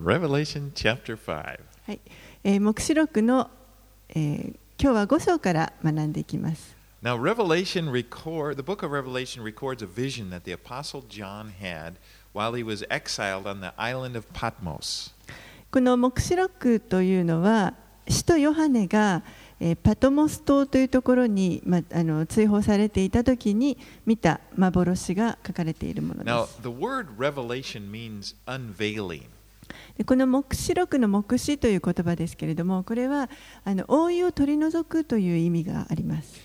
[0.00, 1.60] Revelation chapter 5.
[1.86, 2.00] はい、
[2.42, 3.50] えー、黙示録の、
[4.08, 6.74] えー、今日は5章から学んでいきます。
[7.02, 11.94] Now, Revelation record the book of Revelation records a vision that the apostle John had
[12.32, 15.12] while he was exiled on the island of Patmos.
[15.70, 17.74] この黙示録というのは、
[18.08, 19.22] 使徒ヨハネが、
[19.60, 26.60] えーパトモス島というところに、ま、あの追放されていた時に見た幻が書かれているもので Now, す。
[26.62, 29.33] the word revelation means unveiling.
[30.06, 33.30] この黙示録の黙示という言葉ですけれども、これは、
[33.64, 36.40] あの、覆いを取り除くという意味があります。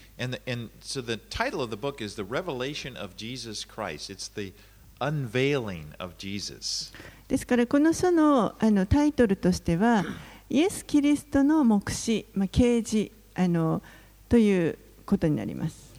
[7.28, 10.06] ですから、この書の、あの、タイトルとしては、
[10.50, 13.82] イエス・キリストの黙示、まあ、啓示、あの、
[14.28, 15.90] ということになります。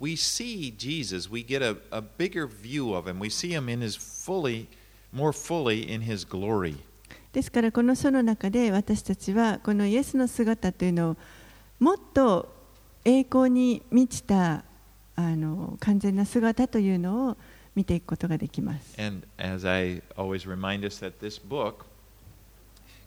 [0.00, 3.80] We see Jesus, we get a, a bigger view of him, we see him in
[3.80, 4.68] his fully
[5.12, 6.76] more fully in his glory.
[7.32, 11.16] ですからこの書の中で私たちはこのイエスの姿というのを
[11.78, 12.52] もっと
[13.04, 14.64] 栄光に満ちた
[15.14, 17.36] あの完全な姿というのを
[17.74, 19.00] 見ていくことができます。
[19.00, 21.84] And as I always remind us that this book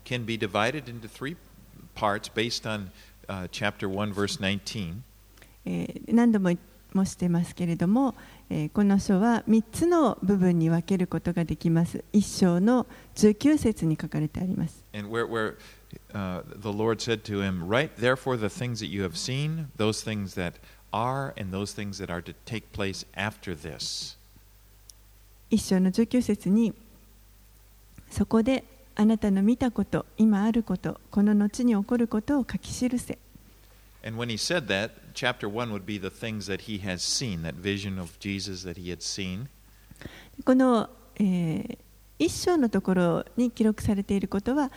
[0.05, 1.35] can be divided into three
[1.95, 2.91] parts based on
[3.27, 5.01] uh, chapter 1, verse 19.
[5.65, 6.51] えー何度も
[6.93, 8.15] 申してますけれども、
[8.53, 12.03] えーこの書は3つの部分に分けることができます。
[12.11, 12.85] 一章の
[13.15, 14.83] 19節に書かれてあります。
[14.91, 15.55] Where, where
[16.13, 20.03] uh, the Lord said to him, Write therefore the things that you have seen, those
[20.03, 20.55] things that
[20.91, 24.17] are, and those things that are to take place after this.
[25.49, 26.73] 一章の19節に
[28.09, 33.17] そこであなたの見たこと、今あること、この後に起こることを書き記せ。
[34.03, 37.54] And when he said that, chapter 1 would be the things that he has seen, that
[37.54, 39.48] vision of Jesus that he had seen.
[40.44, 41.78] この、えー
[42.18, 44.70] 一章のところに記録されていることは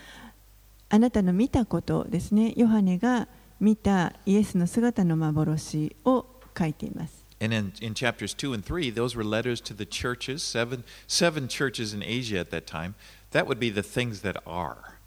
[0.89, 2.53] あなたの見たことですね。
[2.57, 3.27] ヨハネが
[3.59, 6.25] 見たイエスの姿の幻を
[6.57, 7.23] 書いています。
[7.41, 11.47] And in, in chapters 2 and 3, those were letters to the churches, seven, seven
[11.47, 12.95] churches in Asia at that time.
[13.31, 14.97] That would be the things that are.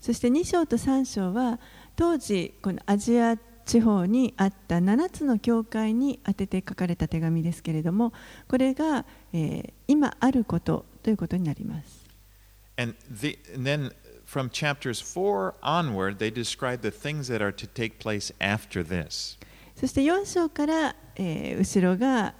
[0.00, 1.60] そして2章と3章は
[1.96, 3.36] 当時このアジア
[3.67, 8.13] 地方にあった7つの教会に宛てて書かれた手紙ですけれども
[8.47, 9.05] これが、
[9.87, 12.07] 今あることということになります。
[19.75, 22.33] そして4章から、後ろが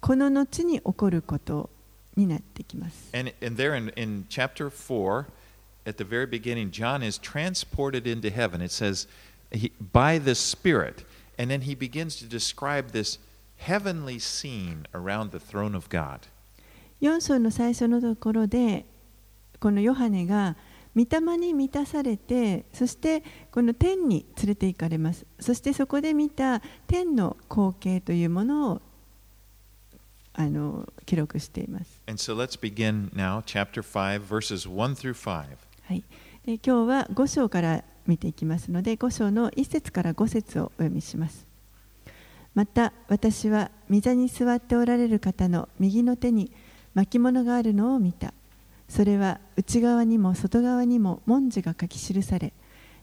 [0.00, 1.70] この後に起こること
[2.16, 3.10] になってきます。
[9.52, 11.04] He, by the Spirit.
[11.38, 13.18] And then he begins to describe this
[13.58, 16.28] heavenly scene around the throne of God.
[17.00, 18.84] 4章の最初のところで
[19.58, 20.56] このヨハネが
[20.94, 28.82] 御霊に満たされてそしてこの天に連れて行かれますそしてそこで見た天の光景というものを
[30.34, 35.44] あの記録しています、And so let's begin now, chapter 5, verses 1 through 5.
[35.86, 36.02] はい、
[36.46, 41.46] で今日は5章から見ていきますので5章の1節から5節をお読みします。
[42.54, 46.50] また私は御座に座っておられる方の右の手に
[46.94, 48.34] 巻物があるのを見た。
[48.88, 52.52] それは内側にも外側にも文字が書き記され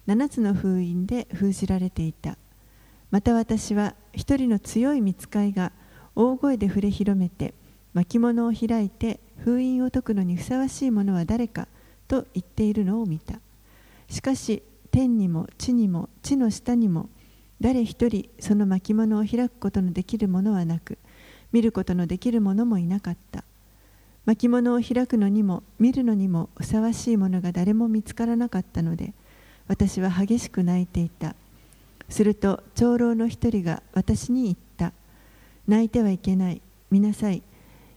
[0.07, 2.37] 7つの封印で封じられていた。
[3.09, 5.71] また私は一人の強い見つかいが
[6.15, 7.55] 大声で触れ広めて
[7.93, 11.67] 巻物を開いて封印を解くのにふさわしいものは誰か
[12.07, 13.39] と言っているのを見た。
[14.09, 14.61] しかし
[14.91, 17.09] 天にも地にも地の下にも
[17.61, 20.97] 誰一人その巻物を開くことのできるものはなく
[21.51, 23.43] 見ることのできるものもいなかった。
[24.25, 29.13] 巻物を開くのにも見るのにもふさわしいものが誰も見つからなかったので
[29.67, 31.35] 私は激しく泣いていた。
[32.09, 34.93] すると長老の一人が私に言った。
[35.67, 36.61] 泣いてはいけない。
[36.91, 37.41] 見なさい。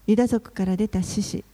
[0.06, 1.44] ユダ族から出た獅子。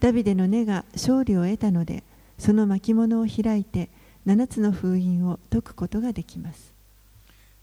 [0.00, 2.02] ダビデの根が勝利を得たので
[2.38, 3.88] その巻物を開いて
[4.26, 6.72] 7つの封印を解くことができます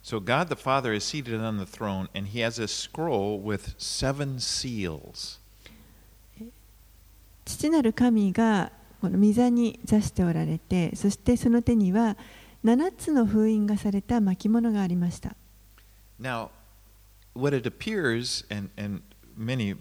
[0.03, 3.75] So God the Father is seated on the throne, and he has a scroll with
[3.77, 5.39] seven seals.
[7.45, 12.17] 父なる神がこの御座に座しておられてそしてその手には
[12.63, 15.35] 7つの封印がされた巻物がありました
[16.19, 16.49] Now,
[17.33, 19.01] what it appears, and, and
[19.35, 19.75] many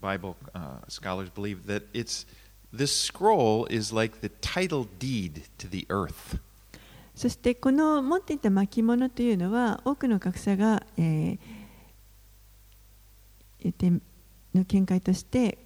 [0.00, 2.24] Bible uh, scholars believe that it's
[2.73, 6.39] this scroll is like the title deed to the earth.
[7.15, 11.39] そしてこの持っていた巻物というのは多くの学者が、えー
[13.61, 13.91] 言って
[14.53, 15.57] の見解として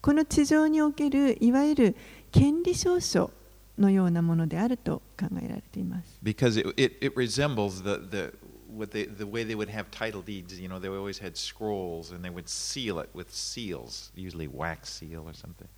[0.00, 1.96] この地上におけるいわゆる
[2.30, 3.30] 権利証書
[3.78, 6.18] のようなものであると考えられています。
[6.22, 8.32] because it, it, it resembles the, the,
[8.74, 10.58] what they, the way they would have title deeds.
[10.58, 14.90] You know, they always had scrolls and they would seal it with seals, usually wax
[14.90, 15.68] seal or something.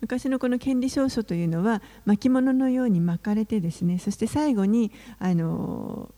[0.00, 6.12] 昔のこの権利証書というのは巻物のように巻かれてですねそして最後にあの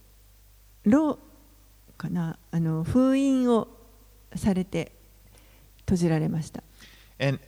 [0.85, 1.19] ろ
[1.97, 3.69] かなあの封印を
[4.35, 4.93] されて
[5.81, 6.63] 閉じられました
[7.19, 7.39] And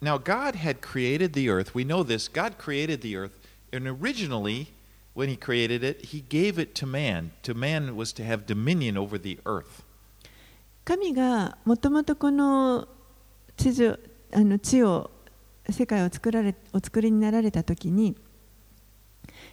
[0.00, 1.74] now God had created the earth.
[1.74, 2.28] We know this.
[2.28, 3.38] God created the earth.
[3.72, 4.68] And originally,
[5.14, 7.32] when He created it, He gave it to man.
[7.42, 9.84] To man was to have dominion over the earth.
[10.84, 12.88] 神がもともとこの
[13.56, 13.96] 地上
[14.32, 15.11] あの地を
[15.70, 18.16] 世界を作られお作りになられた時に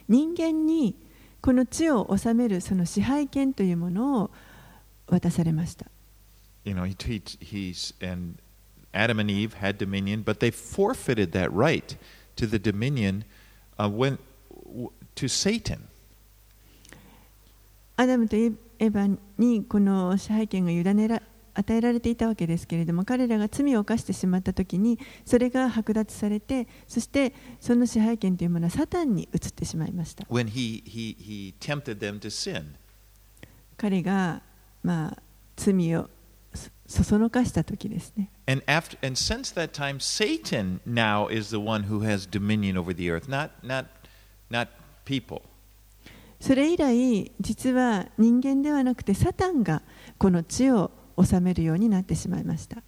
[0.08, 0.96] 人間に
[1.40, 4.30] この地を治めるその支配権というものを
[5.06, 5.86] 渡されました
[6.64, 8.36] You know, he, he, he's, and
[8.92, 11.96] Adam and Eve had dominion, but they forfeited that right
[12.36, 13.24] to the dominion
[13.78, 14.18] uh, when,
[15.14, 15.88] to Satan.
[17.96, 21.22] アダムとエヴァにこの支配権が委ねら
[21.54, 32.74] 与えられていたわけですけれども彼らが罪を犯してしまった時にそれが剥奪されてそしてその支配権というものはサタンに移ってしまいました When he, he, he tempted them to sin.
[33.76, 34.42] 彼が
[34.82, 35.22] まあ
[35.56, 36.08] 罪を
[36.86, 42.92] そそのかした時ですね And after and since that time, Satan now is the one who has dominion over
[42.92, 43.86] the earth, not not
[44.50, 44.68] not
[45.04, 45.42] people.
[46.40, 49.82] それ以来実は人間ではなくてサタンが
[50.18, 50.90] この地を
[51.24, 52.82] 治めるようになってしまいました。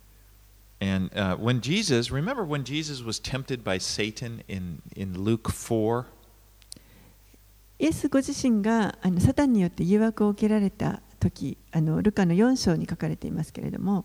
[0.81, 6.05] And uh, when Jesus, remember when Jesus was tempted by Satan in, in Luke 4?
[7.79, 14.05] イエスご自身があのサタンによって誘惑を受けられた時あのルカの4章に書かれていますけれども、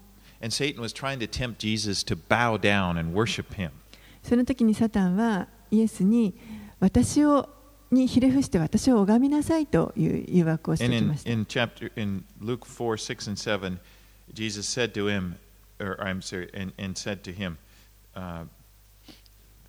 [4.23, 6.35] その時にサタンはイエスに
[6.79, 7.49] 私を
[7.89, 11.29] にひれ伏して私を拝みなさいという誘惑をしてきました。
[14.32, 15.38] Jesus said to him,
[15.80, 17.58] or I'm sorry, and, and said to him.
[18.14, 18.44] Uh,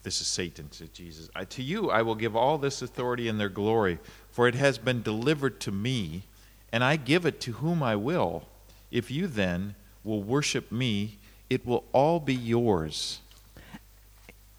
[0.04, 1.30] This is Satan, said Jesus.
[1.34, 4.00] I, to you I will give all this authority and their glory,
[4.30, 6.24] for it has been delivered to me,
[6.74, 8.44] and I give it to whom I will.
[8.92, 11.19] If you then will worship me,
[11.50, 13.22] it will all be yours.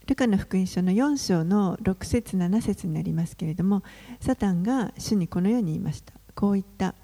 [0.06, 3.82] ルカの福音書の4章の6節7節になりますけれども、
[4.20, 6.12] サタンが主にこのように言いました。
[6.34, 6.94] こう言った。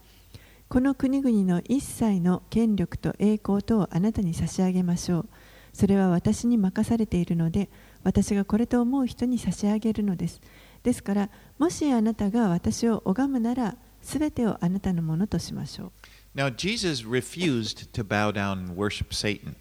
[0.75, 5.29] この国々の一切の権力と栄光とをあなたに差し上げましょう。
[5.71, 7.69] それは私に任されているので、
[8.03, 10.41] 私がこれと思う人に差し上げるのです。
[10.83, 15.93] ですから、もしあなたが私を拝むなら、すべてをあなたのものとしましょ
[16.35, 16.37] う。
[16.37, 19.55] Now, Jesus refused to bow down and worship Satan.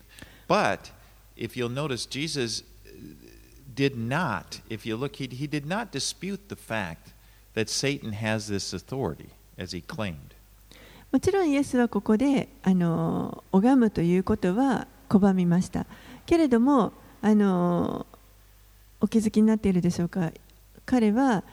[0.48, 0.90] But
[1.36, 2.64] if you'll notice, Jesus
[3.72, 7.12] did not, if you look, he, he did not dispute the fact
[7.54, 10.33] that Satan has this authority, as he claimed.
[11.14, 15.86] もちろんイエスはここであの拝むということは拒みました。
[16.26, 18.04] けれどもあの
[19.00, 20.32] お気づきになっているでしょうか。
[20.84, 21.44] 彼は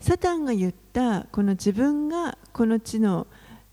[0.00, 3.26] サタンが言ったこの自分がこの地の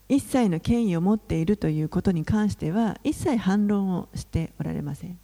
[0.07, 5.19] 一切の権威を持っているということに関しては一切反論をしておられません.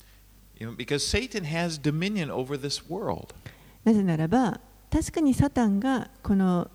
[3.85, 4.59] なぜならば
[4.91, 6.69] 確かにサタンがこの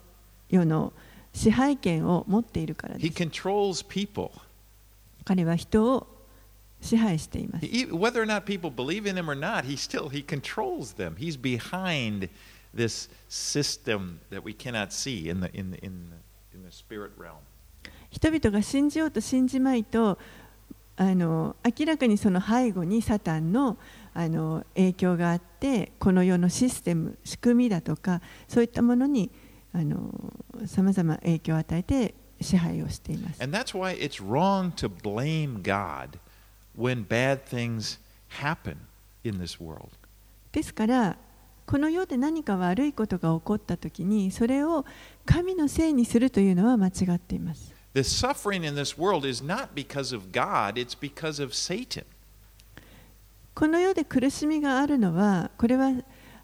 [0.49, 0.95] 世の
[1.39, 3.15] 支配権を持っているからです。
[5.25, 6.07] 彼は人を
[6.81, 7.67] 支配しています。
[18.11, 20.19] 人々が信じようと信じまいと
[20.97, 23.77] あの明らかにその背後にサタンの,
[24.13, 29.31] あの影響があってこの世のシステム仕組みだとかそういったものに
[30.67, 33.43] さまざま影響を与えて支配をしています。
[33.43, 36.19] And that's why it's wrong to blame God
[36.77, 37.99] when bad things
[38.41, 38.77] happen
[39.25, 39.89] in this world.
[40.53, 41.17] ですから
[41.67, 44.87] この世で何か悪いことが起こった時にそれを
[45.27, 47.75] 神のせいにするというのは間違っています。
[47.95, 52.05] The suffering in this world is not because of God, it's because of Satan.
[53.55, 55.93] この世で苦しみがあるのはこれは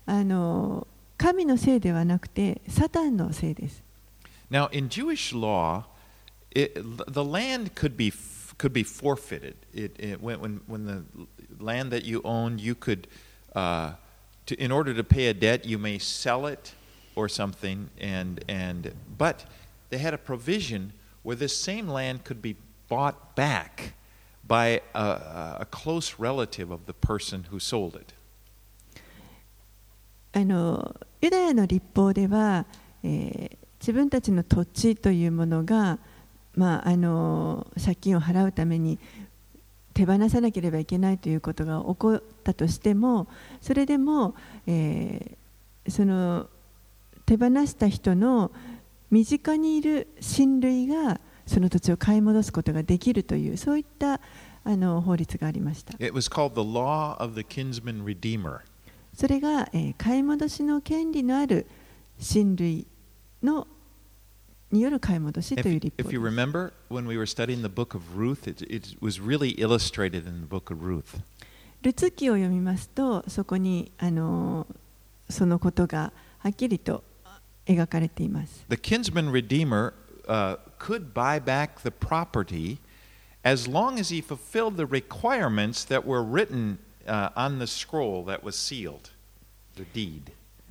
[0.05, 0.87] あの
[1.24, 3.84] 神のせいではなくてサタンのせいです。
[4.50, 5.84] Now, in Jewish law,
[6.51, 6.74] it,
[7.08, 8.12] the land could be
[8.58, 9.55] could be forfeited.
[9.74, 11.03] It, it when, when when the
[11.63, 13.08] land that you own, you could,
[13.55, 13.93] uh,
[14.48, 16.74] to, in order to pay a debt, you may sell it
[17.15, 19.46] or something, and and but
[19.89, 20.93] they had a provision
[21.24, 22.55] where this same land could be
[22.88, 23.93] bought back
[24.48, 28.13] by a, a close relative of the person who sold it.
[30.31, 32.66] あの ユダヤの立法では、
[33.02, 35.99] えー自分たちの土地というものが、
[36.57, 38.99] まあ、あの借金を払うために
[39.93, 43.26] 手放さなければいけないということが起こったとしても
[43.61, 44.35] それでも、
[44.66, 46.47] えーその
[47.26, 48.50] 手放した人の
[49.11, 54.23] 身近にいる親類がその土地を買い戻すことができるというそういった
[54.64, 55.93] あの法律がありました。
[56.02, 58.61] It was called the Law of the Kinsman Redeemer.
[59.14, 61.66] それが、えー買い戻しの権利のある
[62.18, 62.87] 親類
[63.42, 63.66] の
[64.71, 66.35] による買い戻し If, という立 if 法 you です。
[66.35, 70.47] remember, when we were studying the book of Ruth, it, it was really illustrated in the
[70.47, 71.21] book of Ruth.
[71.83, 74.66] ルツ記を読みますとそこにあの
[75.28, 77.04] そのことがはっきりと
[77.66, 78.64] 描かれています。
[78.68, 79.92] The kinsman redeemer
[80.26, 82.78] uh, could buy back the property
[83.44, 86.78] as long as he fulfilled the requirements that were written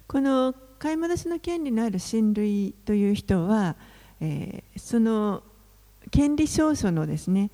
[0.07, 3.75] この買い戻しの権利のある親類という人は、
[4.19, 5.43] えーその
[6.11, 7.49] 権利証書のですね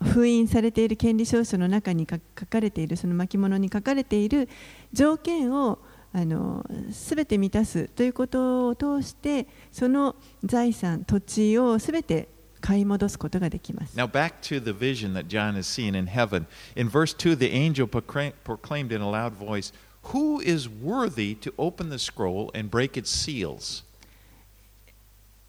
[0.00, 4.48] 封印されている権利証書の中に書かれているその巻物に書かれている
[4.92, 5.78] 条件を
[6.12, 12.28] あの全て満たすということを通してその財産土地を全て
[12.60, 13.96] 買い戻すことができます。
[13.96, 16.46] Now, back to the vision that John has seen in heaven.
[16.76, 19.72] In verse 2, the angel proclaim- proclaimed in a loud voice,
[20.12, 23.84] Who is worthy to open the scroll and break its seals?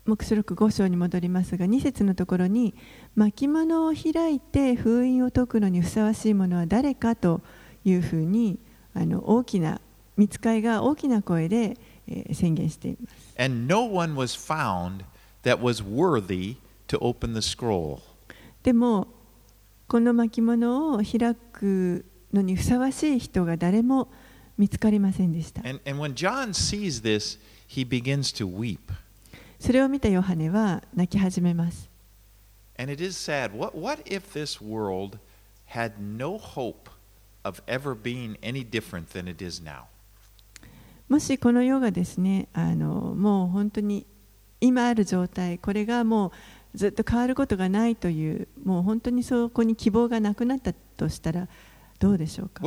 [0.05, 2.73] 黙示録5章に戻りますが2節のところに
[3.15, 7.41] 巻物を開いて封印を解くのにふさわしいものは誰かと
[7.85, 8.57] いうふうに
[8.95, 9.79] あの大きな
[10.17, 13.35] 見つかいが大きな声で、えー宣言しています。
[13.37, 15.05] And no one was found
[15.43, 16.55] that was worthy
[16.89, 17.99] to open the scroll.
[18.63, 19.07] でも
[19.87, 24.11] この巻物を開くのにふさわしい人が誰も
[24.57, 25.63] 見つかりませんでした。
[29.59, 31.89] それを見たヨハネは泣き始めます。
[32.77, 34.03] What,
[41.09, 44.05] もしこの世がですねあの、もう本当に
[44.61, 46.31] 今ある状態、これがもう
[46.75, 51.47] ずっと変わることがないという、もう本当にそこに希望がなくなったとしたら、
[51.97, 52.61] どうでしょうか？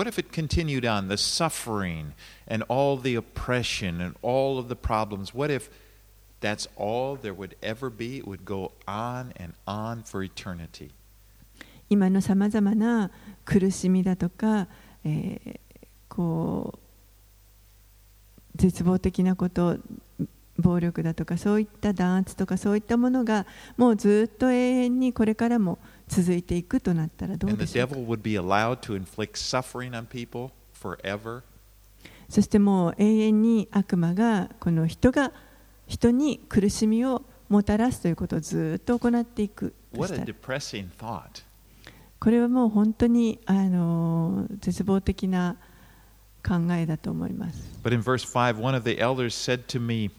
[11.89, 13.11] 今のさまざまな
[13.45, 14.67] 苦しみだとか、
[15.05, 15.79] えー、
[16.09, 16.79] こ
[18.55, 19.79] う絶望的なこと。
[20.59, 24.55] 暴力だとかそういった弾圧とかそういったものがもうずっと永
[24.85, 25.79] 遠にこれからも
[26.09, 27.95] 続いていくとなったらどうでしょうか？
[32.29, 35.33] そしてもう永遠に悪魔がこの人が
[35.87, 39.75] 人に苦しみをもたらすということをずっと行っていく.
[42.21, 45.57] これはもう本当にあの絶望的な
[46.47, 47.63] 考えだと思います。
[47.83, 50.11] But in verse 5, one of the elders said to me,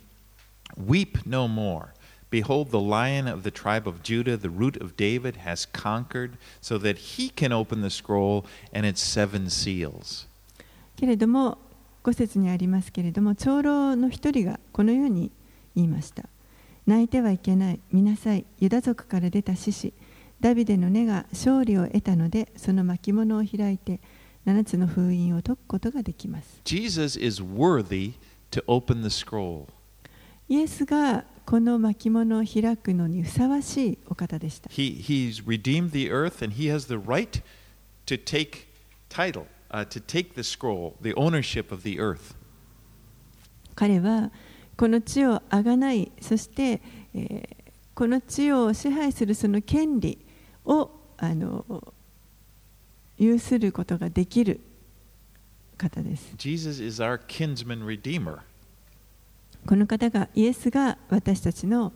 [0.78, 1.94] Weep no more.
[2.30, 6.80] Behold, the lion of the tribe of Judah, the root of David, has conquered, so
[6.80, 10.28] that he can open the scroll and its seven seals.
[10.96, 11.58] けれども
[12.04, 15.32] 5節にありますけれども長老の一人がこのように
[15.76, 16.24] 言いました
[16.86, 19.94] 泣いてはいけない見なさいユダ族から出た獅子
[20.40, 24.00] ダビデの根が勝利を得たのでその巻物を開いて
[24.46, 28.14] 7つの封印を解くことができます Jesus is worthy
[28.52, 29.68] to open the scroll.
[30.50, 37.42] イエスがこの巻物を開くのにふさわしいお方でした He, he's redeemed the earth, and he has the right
[38.06, 38.68] to take
[39.10, 42.36] title, uh, to take the scroll, the ownership of the earth.
[43.76, 44.32] 彼は
[44.78, 46.82] この地をあがないそして、
[47.14, 47.64] えー
[47.96, 50.18] この地を支配するその権利
[50.66, 51.94] をあの
[53.18, 54.60] 有することができる
[55.78, 58.40] 方です Jesus is our kinsman redeemer.
[59.68, 61.94] この方がイエスが私たちの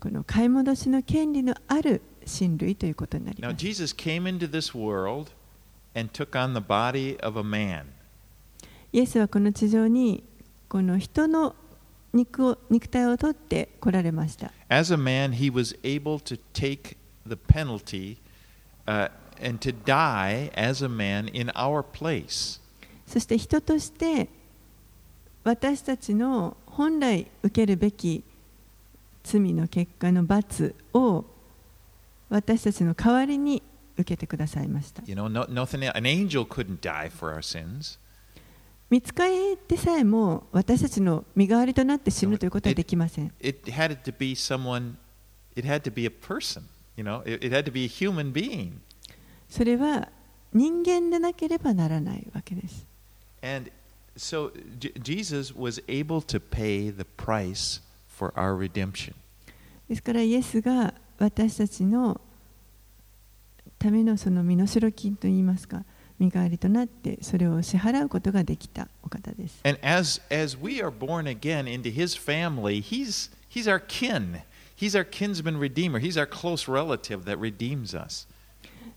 [0.00, 5.30] この買い戻しの権利のある親類ということになり Now, ます Jesus came into this world
[5.94, 7.84] and took on the body of a man.
[8.92, 10.24] イエスはこの地上に
[10.68, 11.54] この人の
[12.12, 16.96] 肉を肉体を取って来られました As a man, he was able to take
[17.26, 18.18] the penalty
[18.86, 22.60] uh, and to die as a man in our place.
[23.06, 24.28] そして人として
[25.46, 28.24] 私たちの本来受けるべき
[29.22, 31.24] 罪の結果の罰を
[32.28, 33.62] 私たちの代わりに
[33.96, 35.04] 受けてくださいました。
[35.06, 35.46] You know, no,
[38.90, 43.32] 見つかってさえも私たちの身代わりとなって死ぬということはできません。
[49.48, 50.08] それは
[50.52, 52.84] 人間でなければならないわけです。
[54.15, 59.15] so J- Jesus was able to pay the price for our redemption.
[59.87, 62.19] ですからイエスが私たちの
[63.77, 65.83] ためのその身代金といいますか
[66.19, 69.59] 身代わりとなってそれを支払うことができたお方です。
[69.63, 74.41] And as, as we are born again into his family, he's, he's our kin.
[74.75, 75.99] He's our kinsman redeemer.
[75.99, 78.27] He's our close relative that redeems us.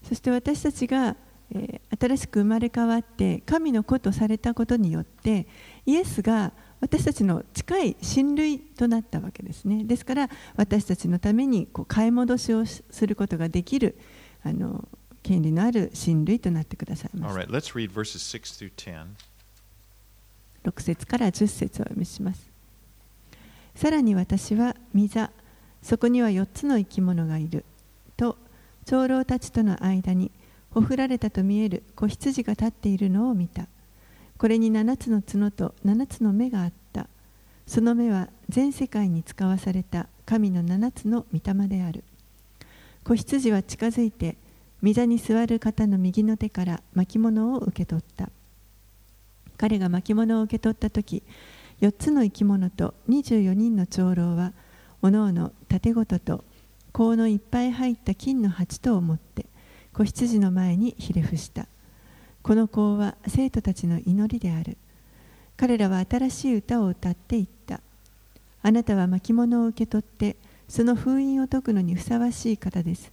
[0.07, 1.17] そして私たちが、
[1.52, 5.48] えー新しく生まれ変わって神の子とされたことによって
[5.86, 9.84] イエスが私たちの近い親類となったわけですね。
[9.84, 13.98] ですから私たちのためにこう買い戻しをすることができる
[14.44, 14.88] あの
[15.22, 19.08] 権利のある親類となってくださいま read verses 6 through 10.
[20.64, 22.50] 6節から10節をお読みします。
[23.76, 25.32] さらに私は御座、
[25.82, 27.66] そこには4つの生き物がいる
[28.16, 28.38] と
[28.86, 30.32] 長老たちとの間に
[30.80, 33.68] ほふられたと見える子羊が立っているのを見た。
[34.38, 37.08] これに7つの角と7つの目があった。
[37.68, 42.06] その目は全世界に使わされた神の7つの御霊である。
[43.04, 44.38] 子羊は近づいて
[44.82, 48.30] 御座に座る方の右の手から巻物を受け取った。
[49.58, 51.24] 彼が巻物を受け取った時
[51.82, 54.54] 4つの生き物と24人の長老は
[55.02, 56.46] おのおの盾ごとと
[56.94, 59.49] 香のいっぱい入った金の鉢とを持って
[60.00, 61.68] 子羊の前にひれ伏した。
[62.42, 64.78] この香は生徒たちの祈りである。
[65.58, 67.82] 彼らは新しい歌を歌っていった。
[68.62, 70.38] あなたは巻物を受け取って
[70.70, 73.12] その封印を解くのにふさわしい方です。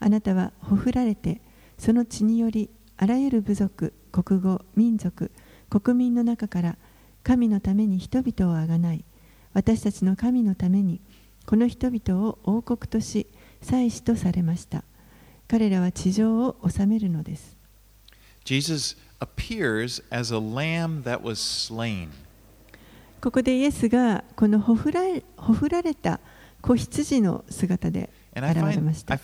[0.00, 1.40] あなたはほふられて
[1.78, 2.68] その血により
[2.98, 5.30] あらゆる部族国語民族
[5.70, 6.76] 国民の中から
[7.22, 9.02] 神のために人々をあがない。
[9.54, 11.00] 私たちの神のために
[11.46, 13.26] この人々を王国とし
[13.62, 14.84] 祭司とされました。
[15.48, 17.56] 彼らは地上を治めるのです。
[18.44, 22.10] Jesus appears as a lamb that was slain.
[23.20, 25.00] ここでイエスがこのほふ,ら
[25.36, 26.20] ほふられた
[26.60, 29.18] 子羊の姿で現れました。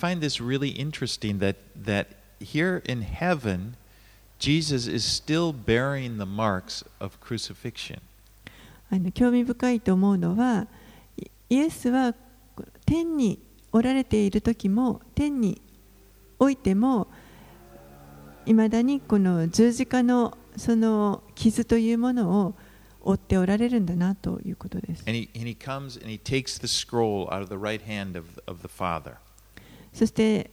[9.13, 10.67] 興味深いと思うのは、
[11.51, 12.15] イエスは
[12.85, 13.39] 天に
[13.73, 15.61] おられている時も、天に
[16.45, 17.09] おいても
[18.47, 22.55] いだにこの十字架のその傷というものを
[23.01, 25.05] 負っておられるんだなということです。
[29.93, 30.51] そして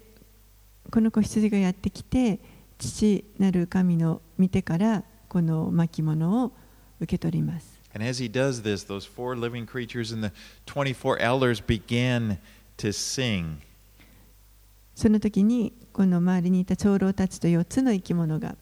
[0.90, 2.40] この子羊がやってきて
[2.78, 6.52] 父なる神の見てからこの巻物を
[7.00, 7.82] 受け取ります。
[14.95, 18.57] その時にこの周りにいた長老たちと4つの生き物が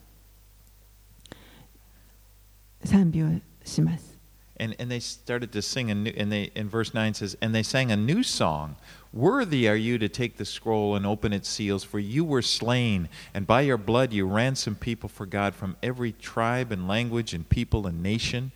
[2.83, 3.27] 賛美を
[3.63, 4.15] します。
[4.57, 7.53] And, and they started to sing, a new, and they, in verse 9 says, And
[7.53, 8.77] they sang a new song.
[9.11, 13.09] Worthy are you to take the scroll and open its seals, for you were slain,
[13.33, 17.47] and by your blood you ransomed people for God from every tribe and language and
[17.49, 18.51] people and nation.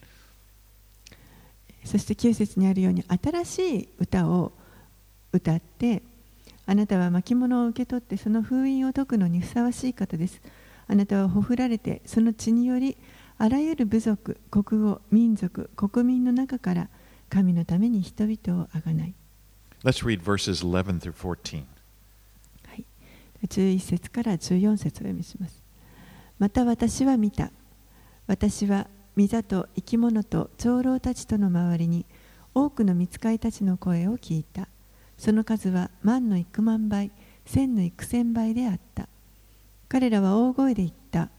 [1.84, 4.52] そして9節にあるように新しい歌を
[5.32, 6.02] 歌って
[6.67, 10.41] あなたは巻物を受け取ってその封印を解くのにふさわしい方です。
[10.87, 12.97] あなたはほふられてその血により
[13.39, 16.89] あらゆる部族、国語、民族、国民の中から
[17.29, 19.15] 神のために人々をあがない。
[19.83, 21.65] Let's read verses 11 through 14.
[22.69, 22.87] はい、
[23.47, 25.63] 11節から14節を読みします。
[26.39, 27.51] また私は見た。
[28.27, 32.07] 私は御座と生き物と長老たちとの周りに
[32.55, 34.69] 多くの御使いたちの声を聞いた。
[35.25, 37.11] その数は万の幾万倍、
[37.47, 39.09] 千の幾千倍であった。
[39.89, 41.31] 彼らは大声で言った。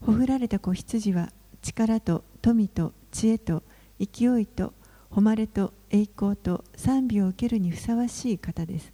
[0.00, 3.64] ほふられた子羊は力と富と知恵と
[3.98, 4.72] 勢いと
[5.10, 8.92] 誉れと栄光と賛美を受けるにふさわしい方です。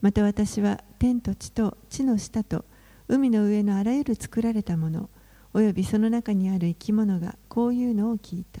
[0.00, 2.64] また私は天と地と地の下と
[3.08, 5.10] 海の上のあらゆる作られたもの
[5.52, 8.60] およびその中にある生き物がこういうのを聞いた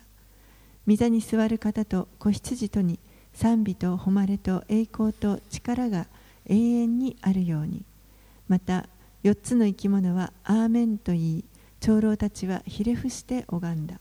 [0.88, 2.98] 御座に座る方と子羊とに
[3.34, 6.06] 賛美と誉れと栄光と力が
[6.46, 7.82] 永遠にあるように
[8.48, 8.86] また
[9.24, 11.44] 4つの生き物はアーメンと言い
[11.80, 13.98] 長老たちはひれ伏して拝んだ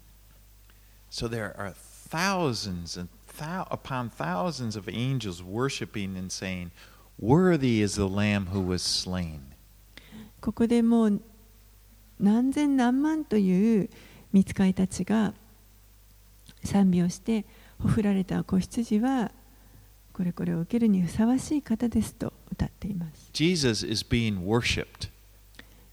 [1.09, 1.73] So there are
[2.09, 6.71] thousands and thou- upon thousands of angels worshiping and saying,
[7.19, 9.39] Worthy is the Lamb who was slain.
[10.41, 11.21] ここでもう
[12.19, 13.89] 何千何万という
[14.31, 15.33] 見つかいたちが
[16.63, 17.45] 賛美をして
[17.79, 19.31] ほふられた子羊は
[20.13, 25.09] これこれを受けるにふさわしい方ですと歌っています Jesus is being worshiped.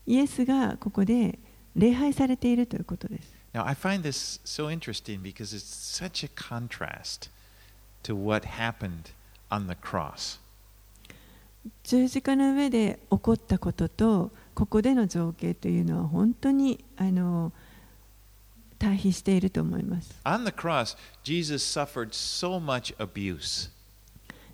[0.07, 1.39] イエスがここで
[1.75, 7.31] 礼拝されているということです Now, I find this so interesting because it's such a contrast
[8.05, 9.11] to what happened
[9.51, 10.39] on the cross.
[11.83, 17.53] 十字架の上で起こったこととここでの情景というのは本当にあの
[18.81, 23.71] 対比していると思います On the cross, Jesus suffered so much abuse.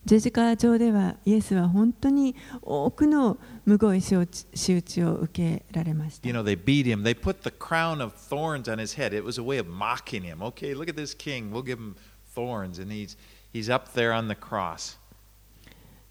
[0.04, 7.02] 十字架上ではイエスは本当に多くのむごい仕打ちを受けられました You know, they beat him.
[7.02, 9.16] They put the crown of thorns on his head.
[9.16, 10.42] It was a way of mocking him.
[10.42, 11.50] Okay, look at this king.
[11.50, 11.96] We'll give him
[12.34, 12.80] thorns.
[12.80, 13.16] And he's,
[13.52, 14.98] he's up there on the cross.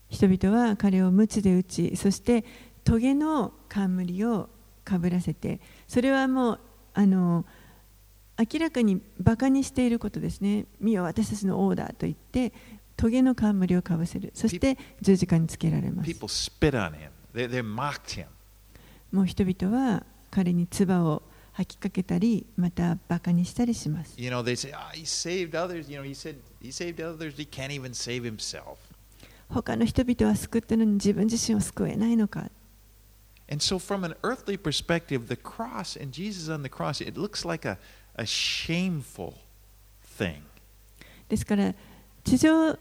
[0.09, 2.45] 人々は彼を鞭で打ちそして
[2.83, 4.49] 棘の冠を
[4.83, 6.59] かぶらせてそれはもう
[6.93, 7.45] あの
[8.37, 12.51] 明らかにバカにしていることですね見よ私たちの王だと言って
[12.97, 18.25] 棘の冠をかぶせるそして十字架につけられます they, they.
[19.11, 21.21] もう人々は彼に唾を
[21.53, 25.89] 吐きかけたりまたバカにしたりします You know, they say, oh, he saved others.
[25.89, 27.37] You know, he said he saved others.
[27.37, 28.77] He can't even save himself.
[29.49, 32.49] 他の人々は救ったのに自分自身を救えないのか
[33.47, 37.47] And so, from an earthly perspective, the cross and Jesus on the cross, it looks
[37.47, 37.77] like a,
[38.17, 39.33] a shameful
[40.17, 40.41] thing.
[41.27, 41.73] ですから
[42.23, 42.77] 地上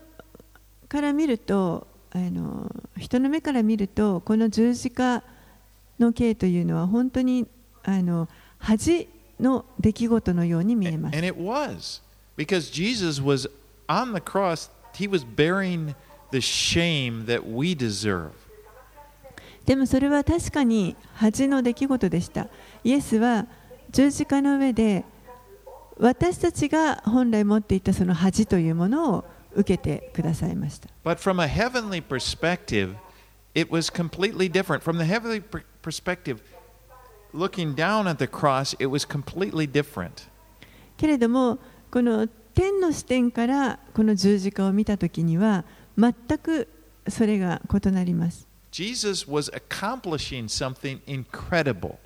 [0.89, 5.23] から見るとあの人の目から見るとこの十字架
[5.99, 7.47] の刑というのは本当に
[7.83, 9.09] あの恥
[9.41, 12.03] の出来事のように見えます And it was
[12.37, 13.49] because Jesus was
[13.89, 15.95] on the cross, he was bearing
[16.31, 18.31] the shame that we deserve.
[19.67, 22.49] でもそれは確かに恥の出来事でした
[22.85, 23.47] イエスは
[23.91, 25.05] 十字架の上で
[25.99, 32.97] 私たちが本来持っていたその恥というものを受けてくださいました But from a heavenly perspective,
[33.55, 34.83] it was completely different.
[34.83, 36.39] From the heavenly per- perspective,
[37.33, 40.29] looking down at the cross, it was completely different.
[40.97, 41.59] けれども
[41.91, 45.65] この天の視点からこの十字架を見たときには
[45.97, 46.69] 全く
[47.09, 51.97] それが異なります Jesus was accomplishing something incredible.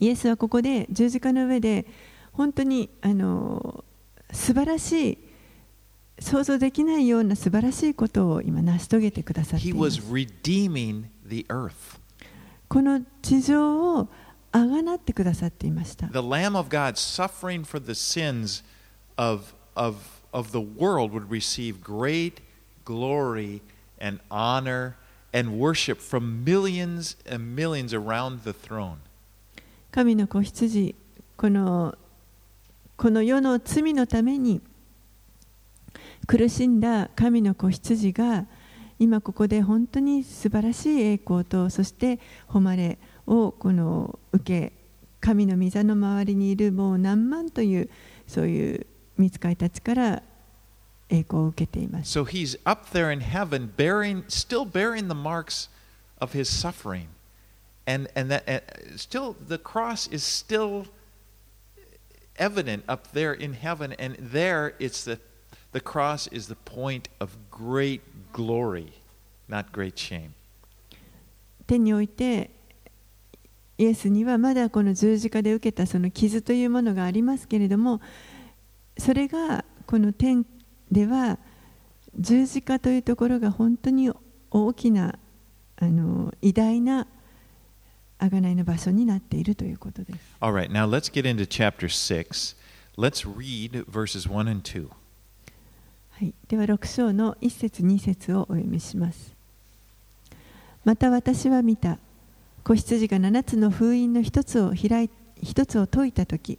[0.00, 1.86] イエスはここで十字架の上で
[2.32, 3.84] 本当にあの
[4.32, 5.18] 素晴らしい
[6.18, 10.00] 想像できないような素晴らしいことを今成し遂げてくださっています.
[12.68, 14.08] この地上を
[14.52, 18.62] あがなってくださっていました The Lamb of God suffering for the sins
[19.16, 19.96] of, of,
[20.32, 22.40] of the world would receive great
[22.84, 23.60] glory
[24.00, 24.94] and honor
[25.34, 28.96] and worship from millions and millions around the throne.
[29.90, 30.94] 神の子羊
[31.36, 31.94] この
[33.02, 34.60] この世の罪のために
[36.28, 38.46] 苦しんだ神の子羊が
[38.96, 44.72] 今ここで本当に素晴らしい栄光とそして誉れをこの受け
[45.20, 47.90] 神の御座の周りにいるもう何万という
[48.28, 48.86] そういう
[49.18, 50.22] 見つかりたちから
[51.08, 55.68] 栄光を受けています So he's up there in heaven, bearing, still bearing the marks
[56.20, 57.08] of his suffering.
[57.84, 58.62] And, and that and
[58.96, 60.84] still, the cross is still
[62.42, 63.94] evident up there in heaven.
[63.98, 65.18] And there, it's the,
[65.70, 68.02] the cross is the point of great
[68.32, 68.92] glory,
[69.48, 70.34] not great shame.
[71.66, 72.50] 天において
[73.78, 78.00] イエスにはまだこの十字架で受けたその傷というものがありますけれども
[78.98, 80.44] それがこの天
[80.90, 81.38] では
[82.18, 84.10] 十字架というところが本当に
[84.50, 85.18] 大きな
[85.76, 87.06] あの偉大な
[88.28, 90.18] 贖いの場所になっているということです。
[90.40, 92.56] All right, now let's get into chapter 6.
[92.96, 94.88] Let's read verses 1 and 2.
[96.10, 99.32] はい、では6章の1節2節をお読みします。
[100.84, 101.98] また私は見た
[102.64, 105.10] 子羊が7つの封印の1つを開い
[105.42, 106.58] 1つを解いたとき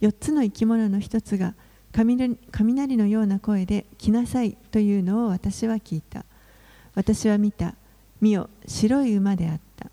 [0.00, 1.54] 4つの生き物の1つが
[1.92, 6.24] 雷雷のような声で来なさいというのを私は聞いた。
[6.94, 7.74] 私は見た。
[8.20, 9.90] 見よ、白い馬であった。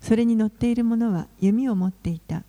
[0.00, 2.44] それに乗っている者は弓を持っていた。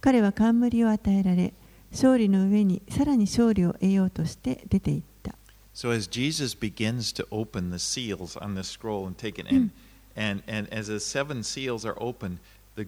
[0.00, 1.54] 彼は冠を与えられ、
[1.92, 5.34] 勝利の上にさらに勝利を得ようとして出て行った。
[5.74, 9.70] So as Jesus begins to open the seals on the scroll and take it in,
[10.16, 12.38] and, and as the seven seals are opened
[12.76, 12.86] the,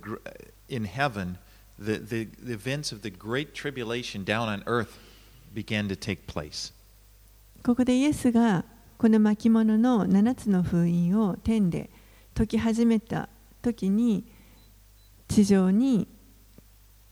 [0.69, 1.39] in heaven,
[1.79, 4.99] the, the, the events of the great tribulation down on earth
[5.53, 6.73] began to take place.
[7.65, 8.65] ここでイエスが
[8.99, 11.91] この巻物の7つの封印を天で
[12.35, 13.29] 解き始めた
[13.67, 14.25] 時に
[15.29, 16.07] 地上に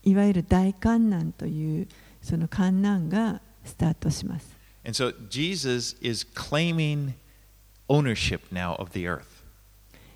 [0.05, 1.89] いわゆる大観難という
[2.23, 4.55] その観難がスタートします。
[4.85, 7.15] And so Jesus is claiming
[7.89, 9.25] ownership now of the earth.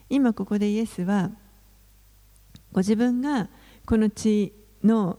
[0.09, 1.31] 今ここでイエスは
[2.73, 3.49] ご自分が
[3.85, 4.53] この地
[4.85, 5.19] の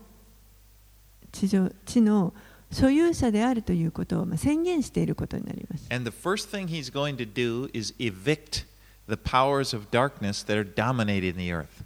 [1.31, 2.33] 地上地の
[2.71, 5.87] 所有者であるということをまあ宣言していることになります。
[5.91, 8.68] And the first thing he's going to do is evict
[9.08, 11.84] the powers of darkness that are dominating the earth.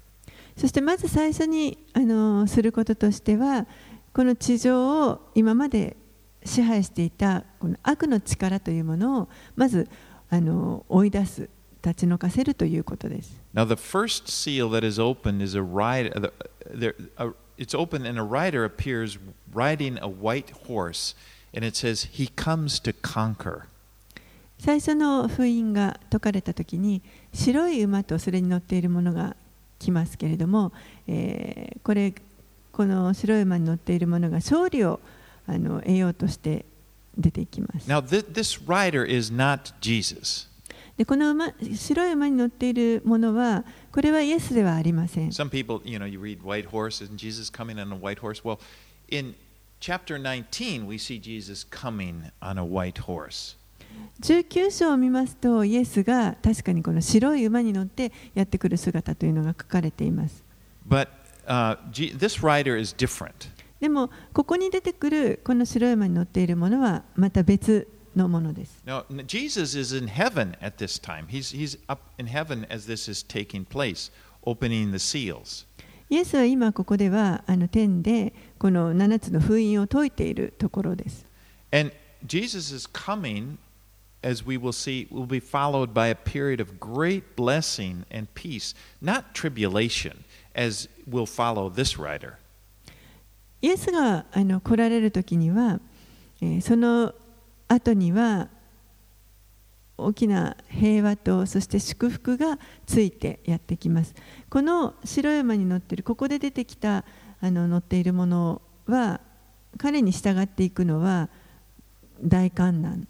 [0.57, 3.66] そしてまず最初にあのすることとしては
[4.12, 5.97] この地上を今まで
[6.44, 9.88] 支配していたこの悪の力というものをまず
[10.31, 11.49] あの追い出す
[11.83, 13.40] 立ち退かせるということです。
[13.55, 16.11] Now, the first seal that is opened is a rider.
[16.11, 16.33] The,
[16.71, 19.18] there, a, it's open, and a rider appears
[19.53, 21.14] riding a white horse,
[21.55, 23.68] and it says, He comes to conquer.
[24.63, 27.02] 最初の封印が解かれた時に
[27.34, 29.36] 白い馬とそれに乗っているものが
[29.78, 30.71] 来ますけれども、
[31.06, 32.13] えーこれ
[32.71, 35.02] この白い馬に乗っているものが勝利を
[35.47, 36.63] あの得ようとして
[37.17, 37.89] 出ていきます。
[37.89, 40.47] Now, th- this rider is not Jesus.
[40.95, 45.30] でこの馬白い馬に乗っているものはこれはイエスではありません。
[45.32, 48.41] Some people, you know, you read white horse, and Jesus coming on a white horse?
[48.41, 48.60] Well,
[49.10, 49.36] in
[49.82, 53.58] chapter 19, we see Jesus coming on a white horse.
[54.21, 60.43] 19章を見ますとイエスが確かにこの白い馬に乗ってやってくる姿というのが書かれています。
[60.88, 61.08] But
[61.47, 63.49] uh, this rider is different.
[63.79, 68.82] でもここに出てくるこの白い馬に乗っているものはまた別のものです。
[68.86, 71.27] Now, Jesus is in heaven at this time.
[71.27, 74.12] He's, he's up in heaven as this is taking place,
[74.45, 75.65] opening the seals.
[76.10, 81.25] イエスは今ここではあの天でこの7つの封印を解いているところです。
[81.71, 81.91] And
[82.25, 83.58] Jesus' coming,
[84.24, 88.74] as we will see, will be followed by a period of great blessing and peace,
[89.02, 90.24] not tribulation,
[90.56, 92.38] as will follow this rider.
[93.62, 95.80] イエスがあの来られる時には、
[96.42, 97.14] えーその
[97.70, 98.50] 後には
[99.98, 104.14] 大きな平和とそして祝福がついてやってきます。
[104.50, 107.06] この白い馬に乗っているここで出てきた
[107.40, 109.22] あの乗っているものは
[109.78, 111.30] 彼に従っていくのは
[112.22, 113.08] 大観難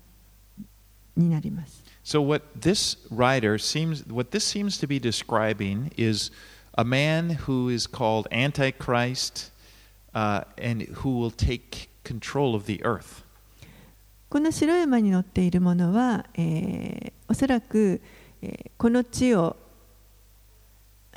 [1.16, 1.84] になります。
[2.04, 6.32] So what this writer seems what this seems to be describing is
[6.78, 9.52] a man who is called Antichrist
[10.14, 13.24] uh, and who will take control of the earth.
[14.30, 18.02] この白い馬に乗っているものは、えーおそらく、
[18.42, 19.56] えーこの地を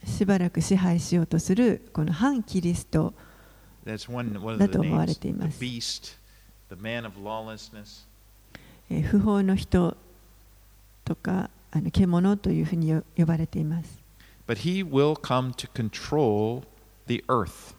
[0.04, 3.12] しばらく支配しようとするこの反キリスト
[3.84, 3.98] だ
[4.68, 5.60] と思われ.てい The ます。
[5.60, 6.16] beast,
[6.70, 8.06] the man of lawlessness.
[8.90, 9.96] えー不法の人
[11.04, 13.98] とかあの獣というふうによ呼ばれています。
[14.46, 16.62] But he will come to control
[17.06, 17.74] the earth.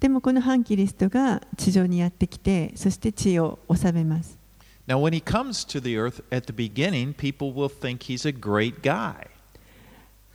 [0.00, 4.38] でもこの反キリストが地上にやってきてそして地を治めます。
[4.86, 8.80] Now, when he comes to the earth at the beginning, people will think he's a great
[8.80, 9.28] guy.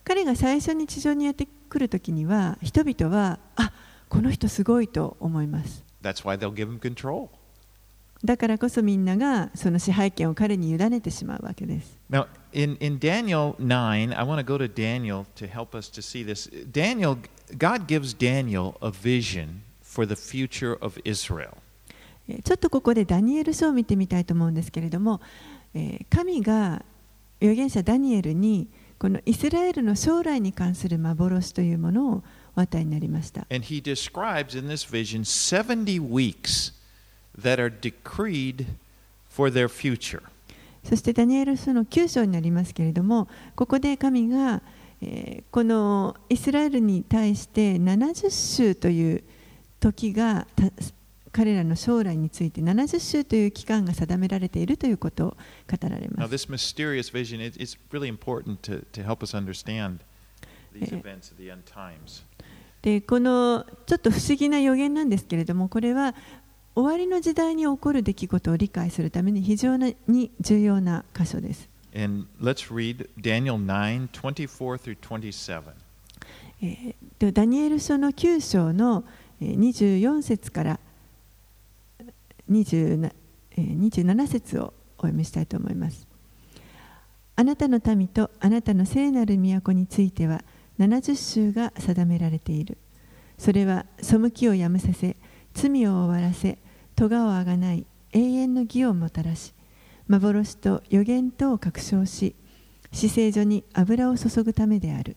[0.03, 3.71] 彼が最初に地上にやってくるときには人々はあ
[4.09, 5.83] この人すごいと思います。
[6.03, 7.29] That's why they'll give him control.
[8.23, 11.97] だからこそみんながその支配権を彼に委ねてしまうわけです。
[12.09, 16.25] Now, in, in Daniel 9, I want to go to Daniel to help us to see
[16.25, 16.49] this.
[16.71, 17.17] Daniel,
[17.57, 21.57] God gives Daniel a vision for the future of Israel.
[22.29, 25.19] えーちょっとここでダニエル書を見てみたいと思うんですけれども、
[25.73, 26.85] えー神が
[27.41, 32.23] 預言者ダニエルにこのイスラエルの将来に関する幻というものを
[32.55, 33.45] お与えになりました。
[33.51, 36.71] And he describes in this vision 70 weeks
[40.83, 44.61] そしてダニエル書の9章になりますけれども、ここで神が、
[45.51, 49.23] このイスラエルに対して70週という
[49.79, 50.47] 時が
[51.31, 56.21] 彼らの将来について70週という期間が定められているということを語られます。
[63.07, 66.13] このちょっと不思議な予言なんですけれども、これは
[66.75, 71.69] 終わりの時代に起こる出来事を理解するために非常に重要な箇所です。
[71.95, 75.63] And let's read Daniel 9 24 through 27.
[76.61, 79.03] えーでダニエル書の9章の
[79.39, 80.79] えー24節から
[82.49, 83.11] 20
[83.51, 86.07] えー27節をお読みしたいと思います。
[87.35, 90.43] あなたの民とあなたの聖なる都については
[90.79, 92.77] 70州が定められている。
[93.37, 95.15] それは背きをやめさせ、
[95.53, 96.57] 罪を終わらせ、
[97.09, 99.53] 咎をあがない、永遠の義をもたらし、
[100.07, 102.35] 幻と予言とを確証し
[102.91, 105.15] 死聖所に油を注ぐためである。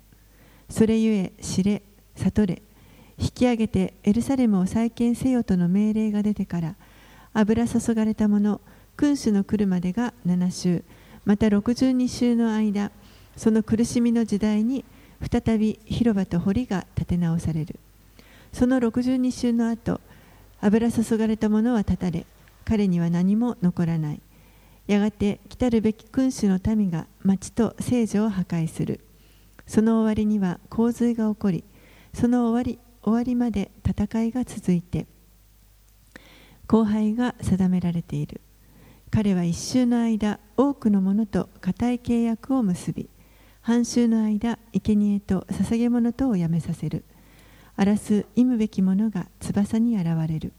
[0.69, 1.83] それゆえ知れ
[2.17, 2.63] 悟れ
[3.19, 6.75] 引き上げてエルサレムを再建せよとの命令が出てから
[7.33, 8.61] 油注がれたもの
[8.97, 10.85] 君主の来るまでが7週。
[11.25, 12.91] また62週の間
[13.37, 14.85] その苦しみの時代に
[15.31, 17.79] 再び広場と堀が建て直される。
[18.53, 20.01] その62週の後
[20.67, 22.27] 油注がれたものは断たれ
[22.65, 24.21] 彼には何も残らない。
[24.89, 29.01] やがて来たるべき君主の民が町と聖女を破壊する。
[29.65, 31.65] その終わりには洪水が起こり
[32.13, 35.07] その終わり終わりまで戦いが続いて
[36.67, 38.41] 後輩が定められている。
[39.13, 43.09] 彼は一周の間多くの者と固い契約を結び
[43.61, 47.05] 半周の間生贄と捧げ物とをやめさせる。
[47.77, 50.53] 荒らす忌むべき者が翼に現れる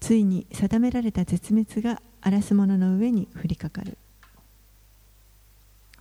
[0.00, 3.96] ついに定められた絶滅が荒らす者の上に降りかかる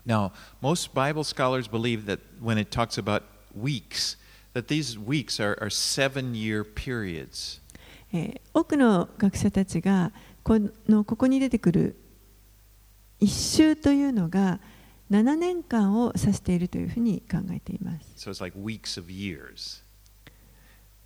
[0.05, 3.23] Now, most Bible scholars believe that when it talks about
[3.55, 4.17] weeks,
[4.53, 7.61] that these weeks are, are seven year periods.
[8.11, 10.11] えー多くの学者たちが
[10.43, 11.95] このここに出てくる
[13.19, 14.59] 一周というのが
[15.09, 18.29] 7年間を指しているというふうに考えています。
[18.29, 19.83] So it's like weeks of years.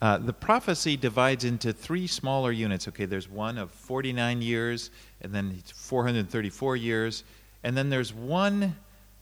[0.00, 2.88] Uh, the prophecy divides into three smaller units.
[2.88, 7.24] Okay, there's one of 49 years, and then 434 years,
[7.62, 8.74] and then there's one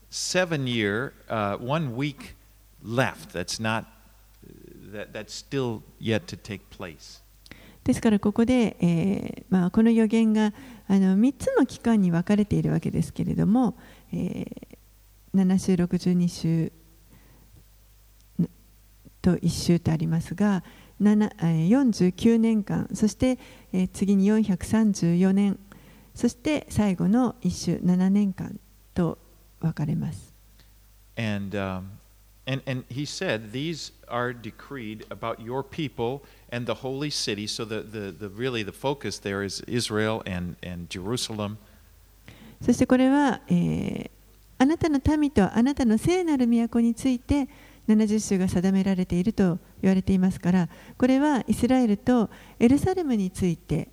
[0.08, 2.34] seven year, uh, one week
[2.82, 3.84] left that's not,
[4.92, 7.20] that, that's still yet to take place.
[7.82, 10.52] ですからここで、えーまあ、この予言が
[10.86, 13.76] あの3つの期間に分かれているわけですけれども、
[14.12, 14.70] えー
[15.32, 16.72] 7週62週
[19.25, 20.63] と1週とありますが
[21.01, 23.39] 7えー49年間そして、
[23.73, 25.59] えー次に434年
[26.13, 28.59] そして最後の1週7年間
[28.93, 29.17] と
[29.59, 30.33] 分かれます。
[31.17, 31.83] And, um,
[32.45, 37.47] and, and he said, These are decreed about your people and the holy city.
[37.47, 41.57] So the, the, the really the focus there is Israel and, and Jerusalem.
[42.61, 44.09] そしてこれは、えー
[44.57, 47.49] あなたの民とあなたの聖なる都について
[47.87, 53.89] 70州が定められていると言われていますからこれはイスラエルとエルサレムについて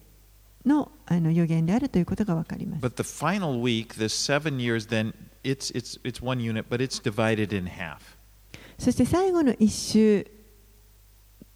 [0.65, 2.83] のあの予言であるということが分かります。
[2.85, 7.57] But the final week, the seven years, then it's, it's, it's one unit, but it's divided
[7.57, 7.99] in half.
[8.79, 10.27] そして最後の一周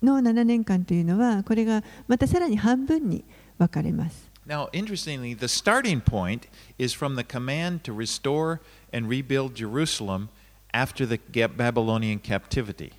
[0.03, 3.25] の7年間というのはこれがまたさらに半分に
[3.59, 4.31] 分かれます。
[4.47, 8.61] Now, interestingly, the starting point is from the command to restore
[8.93, 10.29] and rebuild Jerusalem
[10.77, 12.93] after the Babylonian captivity.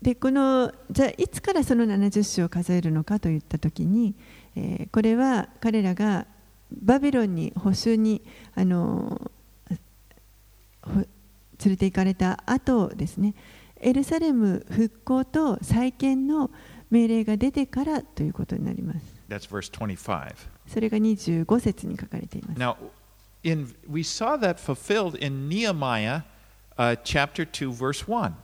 [0.00, 4.14] でこのじゃあいつからその70種を数えるのかといったときに、
[4.56, 6.26] えーこれは彼らが
[6.72, 8.22] バビロンに捕囚に
[8.54, 9.30] あの
[10.82, 11.06] ほ連
[11.66, 13.34] れて行かれた後ですね
[13.80, 16.50] エルサレム復興と再建の
[16.90, 20.34] 命令が出てからということになります That's verse 25.
[20.66, 22.76] それが25節に書かれています Now,
[23.42, 26.22] in, we saw that fulfilled in Nehemiah
[26.78, 28.34] uh, chapter 2, verse 1.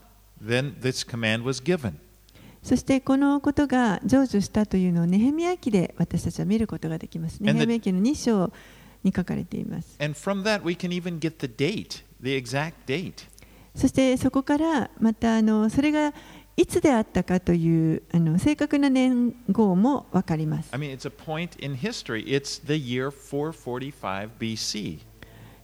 [0.41, 1.99] Then this command was given.
[2.63, 7.41] そしてこのことが成就したというのをネヘミヤ記で私たちは見ることができます。
[7.41, 8.53] ネヘミヤ記の2章
[9.03, 9.97] に書かれています。
[13.75, 16.13] そしてそこからまたあのそれが
[16.59, 20.71] いつであったかというあの正確な年号も分かります。
[20.73, 22.25] I mean, it's a point in history.
[22.27, 24.99] It's the year 445 BC.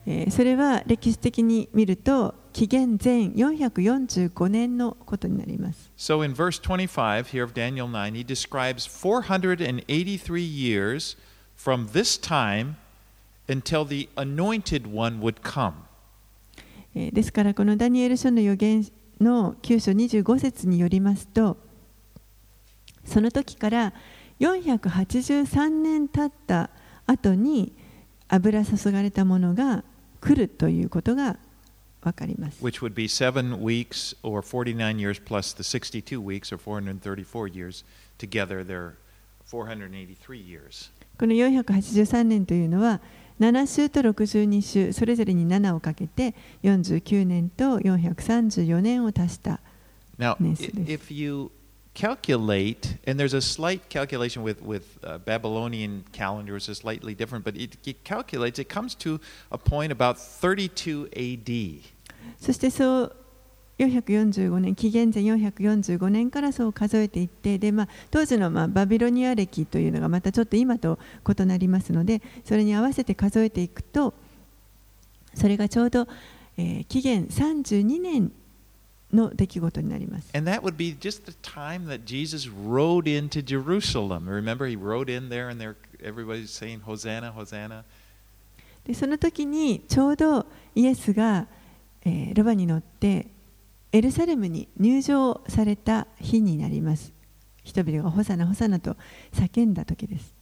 [0.07, 5.91] えーそれは歴史的に見ると紀元前445年のことになります。
[5.97, 11.17] So in verse 25 here of Daniel 9, he describes 483 years
[11.57, 12.77] from this time
[13.49, 15.73] until the anointed one would come.
[16.95, 18.87] えーですからこのダニエル書の予言
[19.25, 21.57] の9章25節によりますと
[23.05, 23.93] その時から
[24.39, 26.71] 483年経った
[27.07, 27.73] 後に
[28.29, 29.85] 油注がれたものが
[30.21, 31.37] 来るということが
[32.03, 32.63] 分かります。
[32.63, 37.85] which would be seven weeks or 49 years plus the 62 weeks or 434 years.
[38.19, 38.95] Together, they're
[39.51, 40.91] 483 years.
[41.19, 43.01] この483年というのは
[43.41, 49.61] 7週と62週それぞれに7をかけて49年と434年を足した
[50.19, 50.91] Now, i- it is.
[50.93, 51.51] if you
[51.95, 57.57] calculate, and there's a slight calculation with, with uh, Babylonian calendars is slightly different, but
[57.57, 59.21] it, it calculates, it comes to
[59.51, 61.83] a point about 32 AD.
[62.41, 63.17] そしてそう
[63.79, 74.15] 445年紀元前445年からそう数えていってで、まあ、当時のまあバビロニア歴というのがまたちょっと今と異なりますのでそれに合わせて数えていくと
[75.35, 76.07] それがちょうど、
[76.57, 78.31] えー、紀元32年
[79.13, 80.31] の出来事になります。
[80.37, 84.29] And that would be just the time that Jesus rode into Jerusalem.
[84.29, 87.85] Remember, he rode in there and there, everybody's saying, Hosanna, Hosanna.
[88.87, 91.47] でその時にちょうどイエスが、
[92.05, 93.29] えーロバに乗って
[93.95, 97.13] エルサレムに入場された日になります。
[97.63, 98.97] 人々がホサナホサナと
[99.33, 100.35] 叫んだ時です。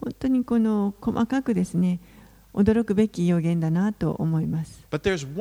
[0.00, 2.00] 本当にこの細かくですね、
[2.52, 4.84] 驚くべき予言だなと思います。
[4.90, 5.32] But there's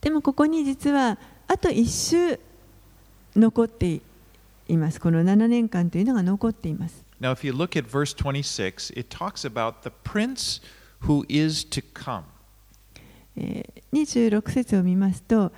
[0.00, 2.40] でもここに実は、あと一週。
[3.36, 4.00] 残って
[4.68, 5.00] います。
[5.00, 7.04] この7年間というのが残っています。
[7.20, 10.62] Now, if you look at verse 26, it talks about the prince
[11.02, 12.22] who is to come.
[13.36, 15.52] えー26節を見ますと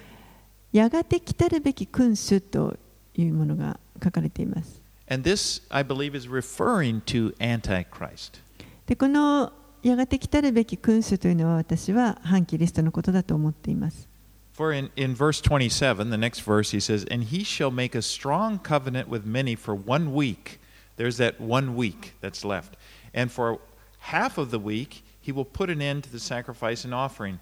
[0.72, 2.78] やがて来たるべき君主と
[3.14, 4.80] いうものが書かれています。
[5.10, 8.40] And this, I believe, is referring to Antichrist.
[8.86, 9.52] でこの
[9.82, 14.08] やがて来たるべき君主というのは私は反キリストのことだと思っています。
[14.51, 18.57] For in, in verse 27, the next verse, he says, And he shall make a strong
[18.57, 20.59] covenant with many for one week.
[20.95, 22.75] There's that one week that's left.
[23.13, 23.59] And for
[23.99, 27.39] half of the week, he will put an end to the sacrifice and offering.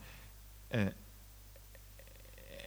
[0.73, 0.87] Uh,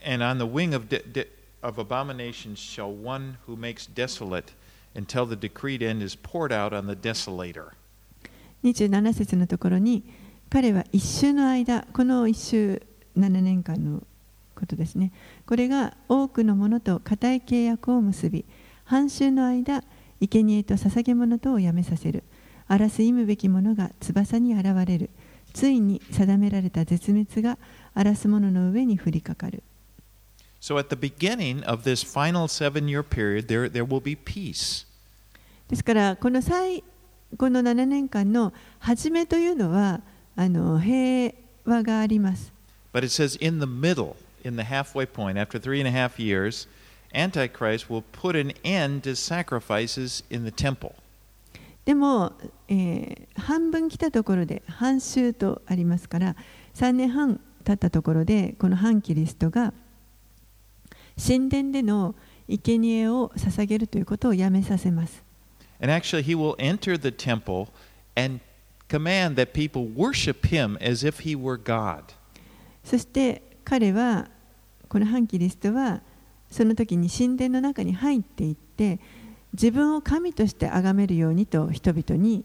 [0.03, 1.27] and on the wing of, de- de-
[1.61, 4.53] of abominations shall one who makes desolate
[4.95, 7.71] until the decreed end is poured out on the desolator.
[8.63, 10.03] 27節のところに
[10.49, 12.81] 彼は一週の間この一週
[13.17, 14.03] 7年間の
[14.64, 15.12] ことですね。
[15.46, 18.44] これが多くのものと固い契約を結び
[18.84, 19.84] 半週の間
[20.20, 22.24] 生贄と捧げ物とをやめさせる。
[22.66, 25.10] 荒らす忌むべきものが翼に現れる。
[25.52, 27.58] ついに定められた絶滅が
[27.94, 29.62] 荒らす者の上に降りかかる。
[30.60, 34.86] So at the beginning of this final seven year period, there, there will be peace.
[35.68, 36.82] ですからこの最
[37.36, 40.00] この7年間の初めというのは
[40.36, 41.34] あの平
[41.64, 42.52] 和があります。
[42.92, 44.14] But it says in the middle,
[44.44, 46.66] in the halfway point, after three and a half years,
[47.14, 50.94] Antichrist will put an end to sacrifices in the temple.
[51.84, 52.32] でも、
[52.68, 56.36] えー半分来たところで半周とありますから
[56.74, 59.74] 3年半経ったところでこの反キリストが
[61.22, 62.14] 神殿での
[62.48, 65.22] 生贄を捧げるということをやめさせます。
[65.80, 67.68] And actually, he will enter the temple
[68.16, 68.40] and
[68.88, 72.04] command that people worship him as if he were God.
[72.84, 74.28] そして彼は
[74.94, 76.02] この反キリストは
[76.48, 79.00] その時に神殿の中に入っていって
[79.52, 82.44] 自分を神として崇めるようにと人々に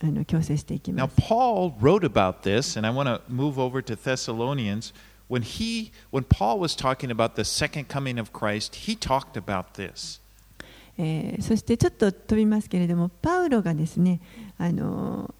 [0.00, 1.16] あの強制していき Now, ます。
[1.20, 4.94] Paul wrote about this, and I want to move over to Thessalonians.
[5.28, 9.72] When he, when Paul was talking about the second coming of Christ, he talked about
[9.74, 10.20] this.
[10.98, 14.20] えーそしてちょっと飛びますけれどもパウロがですね
[14.56, 15.34] あの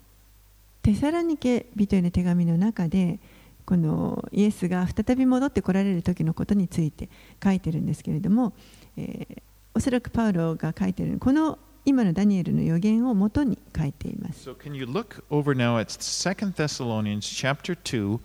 [0.82, 3.20] テサロニケ人への手紙の中で
[3.68, 7.10] このイエスが再び戻ってこられる時のことについて
[7.44, 8.54] 書いてるんですけれども、
[8.96, 9.42] えー
[9.74, 14.50] おそらくパウロが書いてるこの今のダニエルの予言をもとに書いています。
[14.50, 18.18] So, can you look over now at Second Thessalonians chapter 2,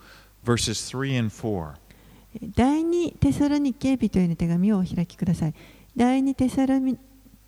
[0.44, 1.74] verses 3 and 4?
[2.56, 5.54] 第二テサロニケ人への手紙をお開きください。
[5.94, 6.98] 第二テサロニ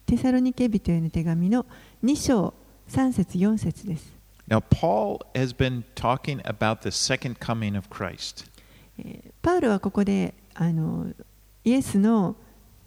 [0.06, 1.66] テサロニケ人への手紙の
[2.04, 2.54] 2章
[2.88, 4.15] 3節4節です。
[4.47, 8.45] Now, Paul has been talking about the second coming of Christ.
[8.99, 11.11] えーパウロはここであの
[11.63, 12.35] イエスの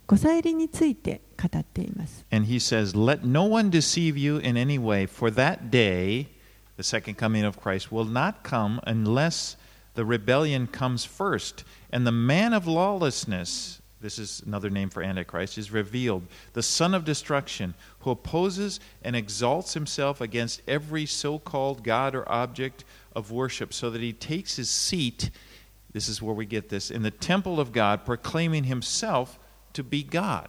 [0.07, 2.25] ご再臨について語っています。
[2.31, 6.27] And he says, Let no one deceive you in any way, for that day,
[6.77, 9.57] the second coming of Christ, will not come unless
[9.95, 15.57] the rebellion comes first, and the man of lawlessness, this is another name for Antichrist,
[15.57, 21.83] is revealed, the son of destruction, who opposes and exalts himself against every so called
[21.83, 22.85] God or object
[23.17, 25.31] of worship, so that he takes his seat,
[25.93, 29.39] this is where we get this, in the temple of God, proclaiming himself
[29.73, 30.49] to be God.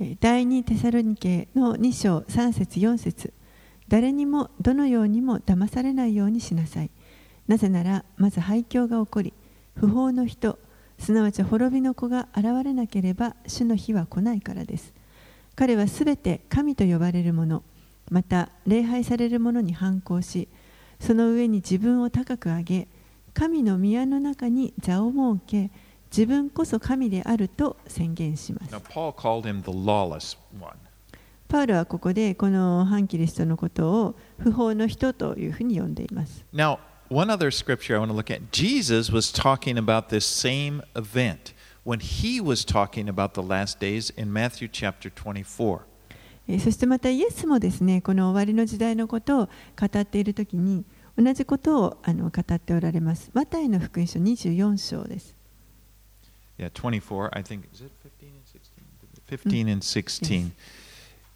[0.00, 3.32] えー第2テサロニケの2章3節4節
[3.88, 6.90] 誰にもどのようにも騙されないようにしなさい。
[7.46, 9.34] なぜならまず廃墟が起こり
[9.76, 10.58] 不法の人
[10.99, 14.93] すなわち滅びの子が現れなければ主の日は来ないからです。
[15.57, 17.63] 彼はすべて神と呼ばれるもの
[18.11, 20.47] また礼拝されるものに反抗し
[20.99, 22.87] その上に自分を高く上げ
[23.33, 25.71] 神の宮の中に座を設け
[26.11, 30.73] 自分こそ神であると宣言します Now, Paul called him the lawless one.
[31.47, 36.77] パウロはここでこの反キリストのことを不法の人というふうに呼んでいます Now,
[37.08, 41.52] one other scripture I want to look at Jesus was talking about this same event
[41.84, 45.82] when he was talking about the last days in Matthew chapter 24.
[46.48, 49.48] えーそしてまたイエスもですねこの終わりの時代のことを
[49.78, 50.84] 語っているときに
[51.16, 55.34] 同じことをあの語っておられますマタイの福音書24章です
[56.58, 57.64] Yeah, 24, I think.
[57.72, 58.84] Is it 15 and 16?
[59.26, 60.52] 15 and 16.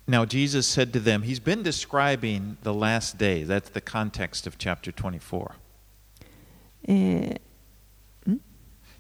[0.07, 3.49] Now, Jesus said to them, He's been describing the last days.
[3.49, 5.57] That's the context of chapter 24.
[6.88, 7.42] えー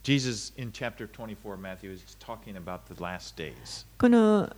[0.04, 3.86] Jesus, in chapter 24, Matthew, is talking about the last days.
[4.00, 4.52] この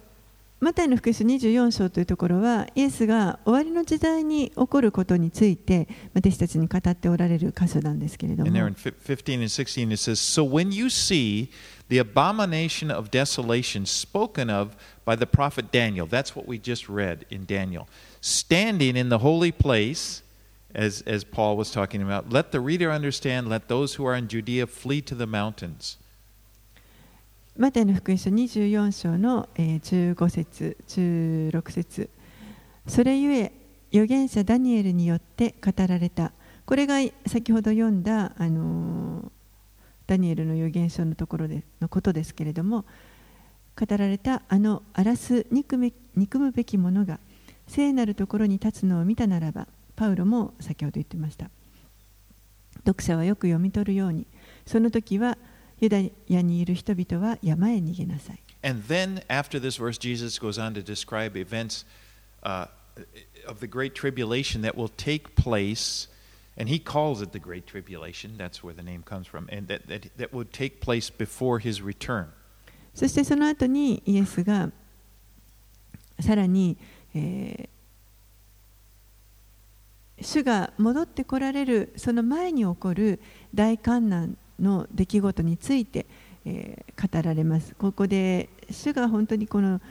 [0.62, 11.50] マタイの福音書24章というところはイエスが終わりの時代に起こることについて私たちに語っておられる箇所なんですけれども in fif- 15 and 16, it says, So when you see
[11.90, 17.26] the abomination of desolation spoken of by the prophet Daniel, that's what we just read
[17.30, 17.88] in Daniel,
[18.22, 20.22] standing in the holy place,
[20.76, 24.28] as, as Paul was talking about, let the reader understand, let those who are in
[24.28, 25.98] Judea flee to the mountains.
[27.56, 32.10] マタイの福音書24章のえ15節16節
[32.88, 33.52] それゆえ
[33.92, 36.32] 預言者ダニエルによって語られた
[36.66, 36.96] これが
[37.28, 39.32] 先ほど読んだ、あの
[40.08, 42.86] ダニエルの預言書のところでのことですけれども
[43.80, 47.20] 語られたあの荒らす憎め憎むべきものが
[47.68, 51.50] 聖なるところに立つのを見たならばパウロも先ほど言ってました
[52.86, 54.26] 読者はよく読み取るように
[54.66, 55.38] その時は
[55.80, 61.84] ユダヤにいる人々は山へ逃げなさい And then after this verse, Jesus goes on to describe events
[62.44, 62.68] uh,
[63.46, 66.08] of the great tribulation that will take place.
[66.56, 68.38] And he calls it the Great Tribulation.
[68.38, 69.50] That's where the name comes from.
[69.52, 72.28] And that, that, that would take place before his return.
[72.96, 74.70] そしてその後にイエスが
[76.22, 76.78] さらに、
[77.14, 77.73] えー
[80.24, 83.20] 主が戻ってこられるその前に起こる
[83.54, 86.06] 大観難の出来事について、
[86.46, 87.76] えー語られます。
[87.76, 89.82] ここで主が本当にこの、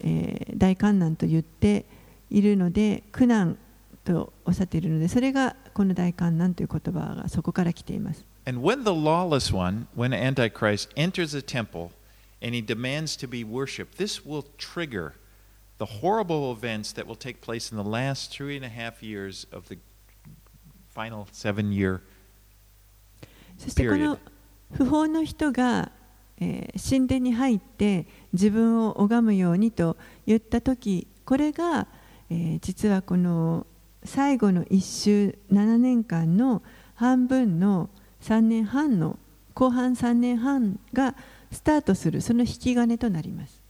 [0.00, 1.84] えー大観難と言って
[2.30, 3.58] いるので苦難
[4.04, 8.24] とおっしゃっているのでそれがこの大観難という言葉がそこから来ています。
[8.46, 11.90] And when the lawless one, when Antichrist enters the temple
[12.42, 15.12] and he demands to be worshipped, this will trigger
[15.78, 19.46] the horrible events that will take place in the last three and a half years
[19.52, 19.78] of the
[20.94, 22.00] final seven year
[23.58, 24.18] そしてこの
[24.72, 25.90] 不法の人が、
[26.40, 29.96] えー神殿に入って自分を拝むようにと
[30.26, 31.86] 言った時これが、
[32.30, 33.66] えー実はこの
[34.04, 36.62] 最後の一周7年間の
[36.94, 37.88] 半分の
[38.22, 39.18] 3年半の
[39.54, 41.14] 後半3年半が
[41.50, 43.60] スタートするその引き金となります。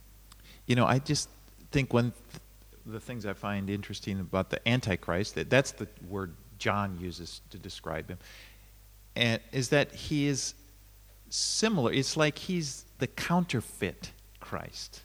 [0.67, 1.29] You know, I just
[1.75, 2.41] think one th-
[2.87, 7.59] the things I find interesting about the Antichrist, that that's the word John uses to
[7.59, 8.19] describe him,
[9.17, 10.55] and is that he is
[11.31, 11.93] similar.
[11.93, 15.03] It's like he's the counterfeit Christ,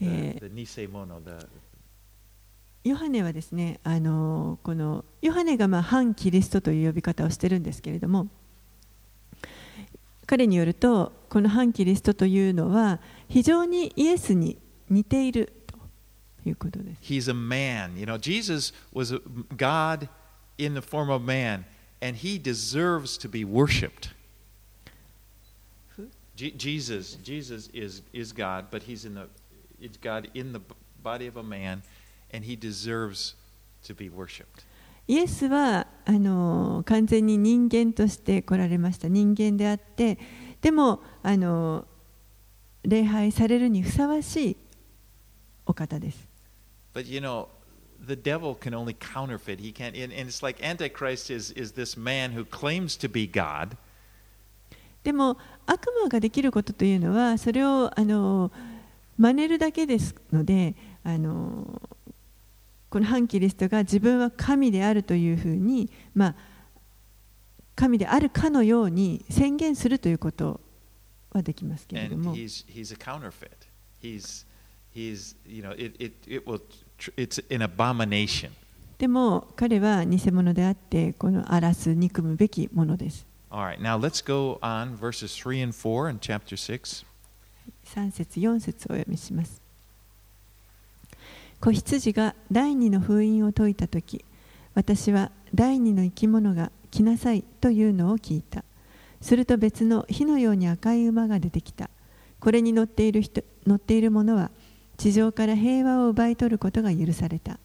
[0.00, 1.46] the, えー the nisemono, the
[2.84, 8.28] ヨハネはですね、あのこのヨハネがまあ反キリストという呼び方をしてるんですけれども
[10.26, 14.56] 彼によるとこの反キリストというのは非常にイエスに
[14.90, 17.00] 似ているということです。
[17.02, 17.96] he's a man.
[17.98, 19.18] You know, Jesus was
[19.56, 20.08] God
[20.58, 21.64] in the form of man,
[22.00, 24.10] and he deserves to be worshipped.
[26.36, 29.28] Jesus, Jesus is, is God, but he's in the
[29.80, 30.60] it's God in the
[31.02, 31.82] body of a man,
[32.32, 33.34] and he deserves
[33.84, 34.64] to be worshipped.
[35.08, 40.18] イエスはあの完全に人間として来られました人間であって
[40.60, 41.86] でもあの
[42.84, 44.56] 礼拝されるにふさわしい
[45.68, 46.26] お方です。
[46.94, 47.46] But you know,
[48.04, 49.60] the devil can only counterfeit.
[49.60, 53.30] He can't, and, and it's like Antichrist is, is this man who claims to be
[53.30, 53.76] God,
[55.04, 58.50] でも悪魔ができることというのはそれをあの
[59.16, 61.80] 真似るだけですのであの
[62.90, 66.34] この反キリストが自分は神であるというふうに、まあ、
[67.74, 70.60] 神であるかのように宣言するということ
[71.32, 73.50] はできますけれど and も he's he's a counterfeit.
[74.02, 74.46] He's
[74.94, 76.60] he's you know it it, it will
[77.16, 78.50] it's an abomination.
[78.98, 87.06] でも彼は偽物であってこの荒らす憎むべきものです All right, now let's go on verses three and four in chapter six.
[87.86, 89.62] 3節4節をお読みします
[91.60, 94.24] 子羊が第二の封印を解いた時
[94.74, 98.64] 私は第二の生き物が来なさいというのを聞いた
[99.20, 101.90] すると別の火のように赤い馬が出てきた。
[102.40, 104.50] これに乗っている人乗っている者は
[104.98, 107.58] 地上から平和を奪い取ることが許された。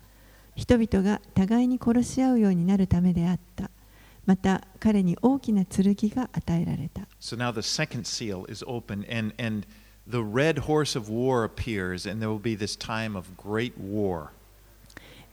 [0.55, 3.71] 人々が互いに殺し合うようになるためであった。
[4.25, 7.01] また彼に大きな剣が与えられた。
[7.19, 9.67] So now the second seal is open, and, and
[10.07, 14.27] the red horse of war appears, and there will be this time of great war.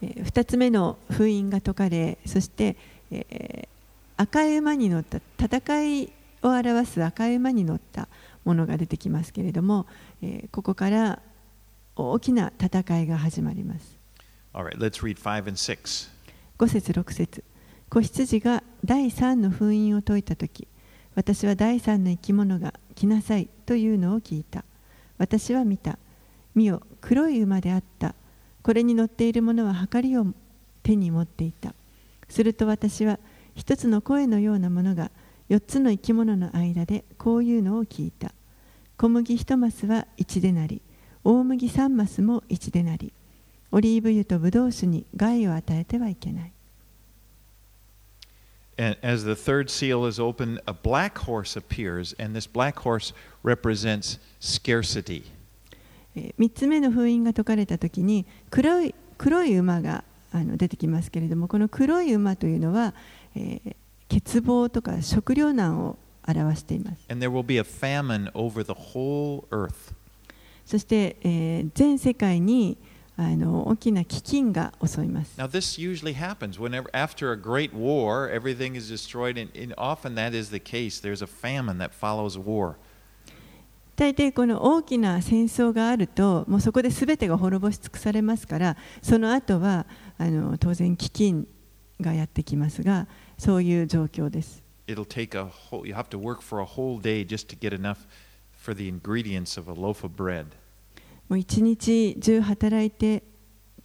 [0.03, 2.77] えー二つ目の封印が解かれ、そして、
[3.11, 3.69] えー
[4.17, 8.07] 赤い馬に乗った戦いを表す赤い馬に乗った
[8.45, 9.87] ものが出てきますけれども、
[10.23, 11.21] えーここから
[11.97, 13.99] 大きな戦いが始まります。
[14.53, 16.11] All right, let's read 5 and 6.
[16.59, 17.45] 5節6節
[17.89, 20.69] 子羊が第3の封印を解いたとき、
[21.15, 24.65] 私は第3の生き物が来なさいというのを聞いた。
[25.19, 25.99] 私は見た。
[26.55, 28.15] 見よ、黒い馬であった。
[28.63, 30.27] これに乗っている者は計りを
[30.83, 31.75] 手に持っていた。
[32.29, 33.19] すると私は
[33.55, 35.11] 一つの声のようなものが
[35.49, 38.33] 4つの生き物の間でこういうのを聞いた。
[38.97, 40.81] 小麦1マスは1でなり、
[41.25, 43.13] 大麦3マスも1でなり、
[43.73, 46.53] オリーブ油とブドウ酒に害を与えてはいけない。
[48.79, 53.15] And as the third seal is open, a black horse appears, and this black horse
[53.45, 55.25] represents scarcity.
[56.17, 60.03] え3つ目の封印が解かれた時に黒い黒い馬が
[60.33, 62.95] あの出てきますけれどもこの黒い馬というのは、
[63.37, 63.77] えー
[64.11, 65.97] 欠乏とか食糧難を
[66.27, 69.95] 表しています And there will be a famine over the whole earth.
[70.71, 72.79] そして、えー全世界に
[73.17, 80.15] あの大きな飢饉が襲います Now, this usually happens whenever, after a great war, everything is destroyed, and, and often
[80.15, 81.03] that is the case.
[81.03, 82.77] There's a famine that follows war.
[83.97, 89.87] 大抵この大きな戦争があるともうそこで全てが滅ぼし尽くされますからその後は
[90.19, 91.47] あの当然飢饉
[92.01, 97.75] がやってきますがそういう状況です It'll take a whole, you have to work for a whole day just to get
[97.75, 98.07] enough
[98.61, 100.47] for the ingredients of a loaf of bread.
[101.31, 103.23] もう一日中働いて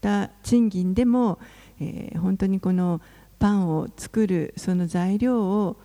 [0.02, 1.40] た賃金でも、
[1.80, 3.02] えー本当にこの
[3.38, 5.78] パンを作るその材料を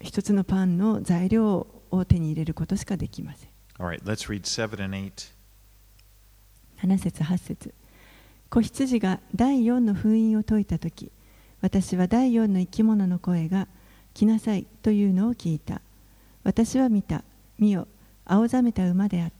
[0.00, 3.50] 一つのパンの材料を手に入れることしかできません。
[3.78, 5.32] Right, let's read 7 and 8.
[6.82, 7.74] 7節8節
[8.48, 11.12] 子羊が第4の封印を解いたとき
[11.60, 13.68] 私は第4の生き物の声が
[14.14, 15.82] 来なさいというのを聞いた
[16.44, 17.24] 私は見た
[17.58, 17.86] 見よ
[18.24, 19.37] 青ざめた馬であった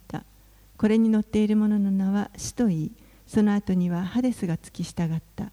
[0.78, 2.92] これに乗っている者の名は死と言い
[3.26, 5.50] その後にはハデスが付き従った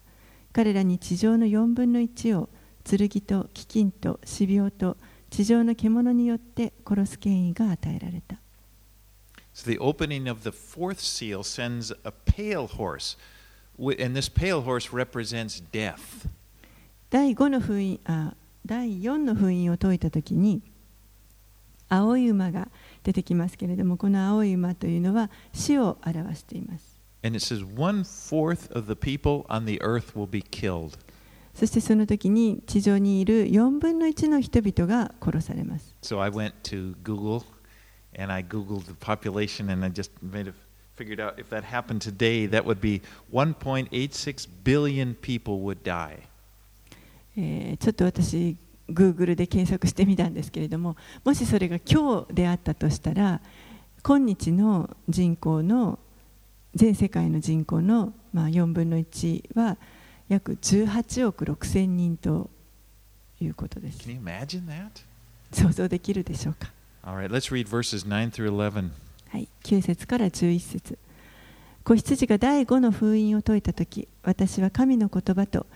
[0.52, 2.48] 彼らに地上の4分の1を
[2.84, 4.96] 剣と飢饉と死病と
[5.28, 8.36] 地上の獣によって殺す権威が与えられた
[9.52, 13.16] So the opening of the fourth seal sends a pale horse,
[13.78, 16.28] and this pale horse represents death.
[17.08, 18.34] 第5の封印あ
[18.66, 20.60] 第4の封印を解いたときに
[21.88, 22.68] 青い馬が
[23.06, 30.98] 出てきますけれどもこの青い馬というのは死を表しています And it says, one fourth of the people on the earth will be killed.
[31.54, 37.44] そしてその時に地上にいる4分の1の人々が殺されます So I went to Google
[38.18, 40.54] and I Googled the population and I just made a,
[40.96, 43.02] figured out if that happened today, that would be
[43.32, 46.18] 1.86 billion people would die.
[47.36, 48.56] えーちょっと私
[48.90, 53.40] Google で検索してみたんですけれどももしそれが今日であったとしたら
[54.02, 55.98] 今日の人口の
[56.74, 59.76] 全世界の人口の、まあ、4分の1は
[60.28, 62.50] 約18億6千人と
[63.40, 64.08] いうことです?
[65.52, 66.70] 想像できるでしょうか
[67.04, 68.90] ？All right, let's read verses 9 through 11.
[69.28, 70.98] はい、9節から11節
[71.84, 75.66] 子羊が第5の封印を解いた時私は神の言葉と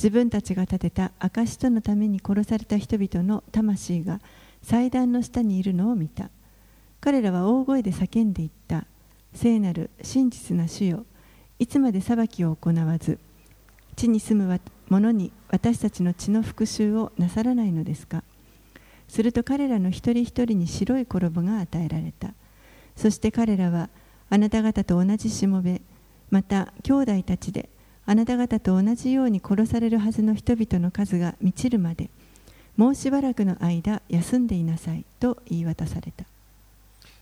[0.00, 4.18] 自分たちが立てた証とのために殺された人々の魂が
[4.62, 6.30] 祭壇の下にいるのを見た。
[7.02, 8.86] 彼らは大声で叫んでいった。
[9.34, 11.04] 聖なる真実な主よ。
[11.58, 13.18] いつまで裁きを行わず
[13.94, 18.24] 地に住む者に私たちの血の復讐をなさらないのですか。
[19.06, 22.32] すると彼らの一人一人に白い衣が与えられた。
[22.96, 23.90] そして彼らは
[24.30, 25.82] あなた方と同じしもべ
[26.30, 27.68] また兄弟たちで
[28.06, 32.10] あなた方と同じように殺されるはずの人々の数が満ちるまで
[32.76, 36.24] もうしばらくの間休んでいなさいと言い渡された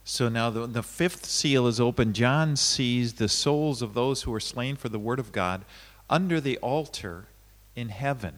[0.04, 2.14] So now the, the fifth seal is open.
[2.14, 5.66] John sees the souls of those who were slain for the word of God
[6.08, 7.24] under the altar
[7.76, 8.32] in heaven.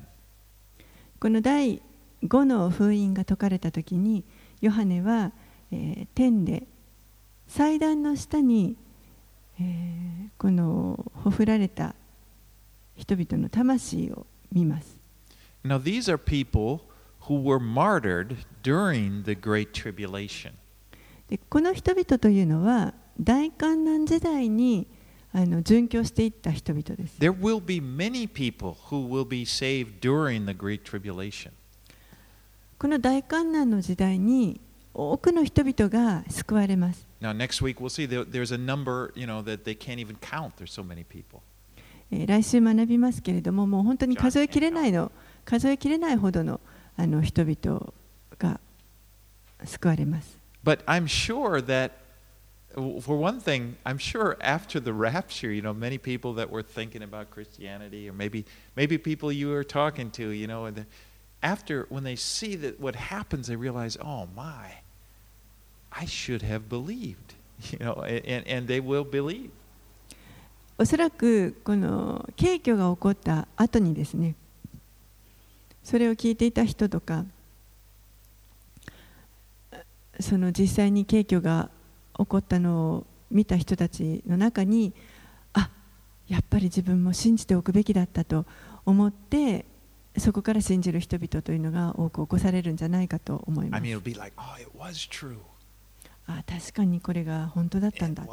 [1.20, 1.80] この第
[2.24, 4.24] 5の封印が解かれた時に
[4.61, 5.30] ヨハネは、
[5.70, 6.64] えー天で
[7.47, 8.76] 祭壇の下に、
[9.61, 11.95] えーこのほふられた
[13.01, 14.96] 人々の魂を見ます
[15.64, 16.80] Now, these are people
[17.28, 20.53] who were martyred during the Great Tribulation.
[21.28, 24.86] でこの人々というのは大観難時代に
[25.32, 27.18] あの殉教していった人々です。
[27.18, 31.51] There will be many people who will be saved during the Great Tribulation.
[32.78, 34.61] この大観難の時代に
[34.94, 37.07] 多くの人々が救われます。
[37.20, 40.57] Now, next week we'll see there, there's a number, you know, that they can't even count.
[40.57, 41.42] There's so many people.
[42.11, 45.11] えー来週学びますけれども、もう本当に数えきれないの、
[45.43, 46.59] 数えきれないほどの
[46.97, 47.93] あの人々
[48.38, 48.59] が
[49.63, 50.38] 救われます。
[50.63, 51.91] But I'm sure that,
[53.01, 57.03] for one thing, I'm sure after the rapture, you know, many people that were thinking
[57.03, 60.86] about Christianity, or maybe maybe people you were talking to, you know, and the,
[61.43, 64.81] after when they see that what happens, they realize, oh my,
[65.91, 67.36] I should have believed,
[67.71, 69.51] you know, and, and they will believe.
[70.80, 74.34] おそらくこの景挙が起こった後にですね
[75.84, 77.26] それを聞いていた人とか
[80.20, 81.68] その実際に景挙が
[82.16, 84.94] 起こったのを見た人たちの中に
[85.52, 85.68] あ
[86.28, 88.46] やっぱり自分も信じておくべきだったと
[88.86, 89.66] 思って
[90.16, 94.56] そこから信じる人々というのが多く起こされるんじゃないかと思いま I す mean, it'll be like, oh.
[96.26, 98.24] あ確かにこれが本当だったんだ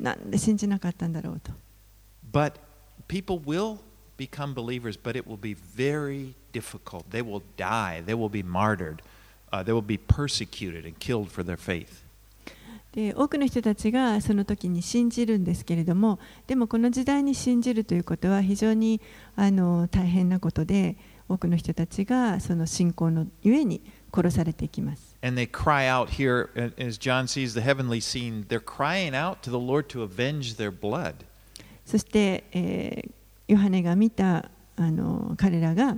[0.00, 1.52] なんで信じなかったんだろうと
[2.32, 2.54] But
[3.08, 3.78] people will
[4.16, 7.10] become believers, but it will be very difficult.
[7.10, 8.02] They will die.
[8.04, 9.02] They will be martyred.
[9.52, 12.02] Uh, they will be persecuted and killed for their faith.
[12.92, 19.00] で多くの人たちがその時に信じるんですけれどもでもこの時代に信じるということは非常に
[19.34, 23.80] あの大変なことで多くの人たちがその信仰のゆえに
[24.14, 25.11] 殺されていきます。
[25.21, 29.49] And they cry out here, uh, as John sees the heavenly scene, they're crying out to
[29.49, 31.25] the Lord to avenge their blood.
[31.85, 33.11] そして、えー
[33.47, 35.95] ヨハネが見たあの彼らが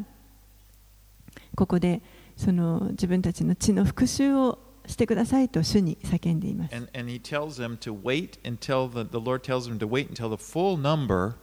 [1.55, 2.01] ここで
[2.37, 6.75] その自分たちの血の復讐をしてくださいと主に叫んでいます。
[6.75, 10.09] And, and he tells them to wait until the, the Lord tells them to wait
[10.09, 11.33] until the full number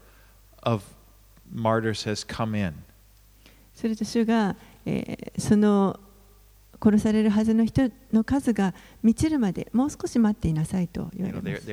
[0.62, 0.84] of
[1.52, 2.74] martyrs has come in.
[3.74, 4.56] すると主が、
[4.86, 5.98] えーその
[6.83, 8.73] 殺されるはずの人の数が
[9.03, 11.67] 満ちるまでもう少し待っていなさいと言われます。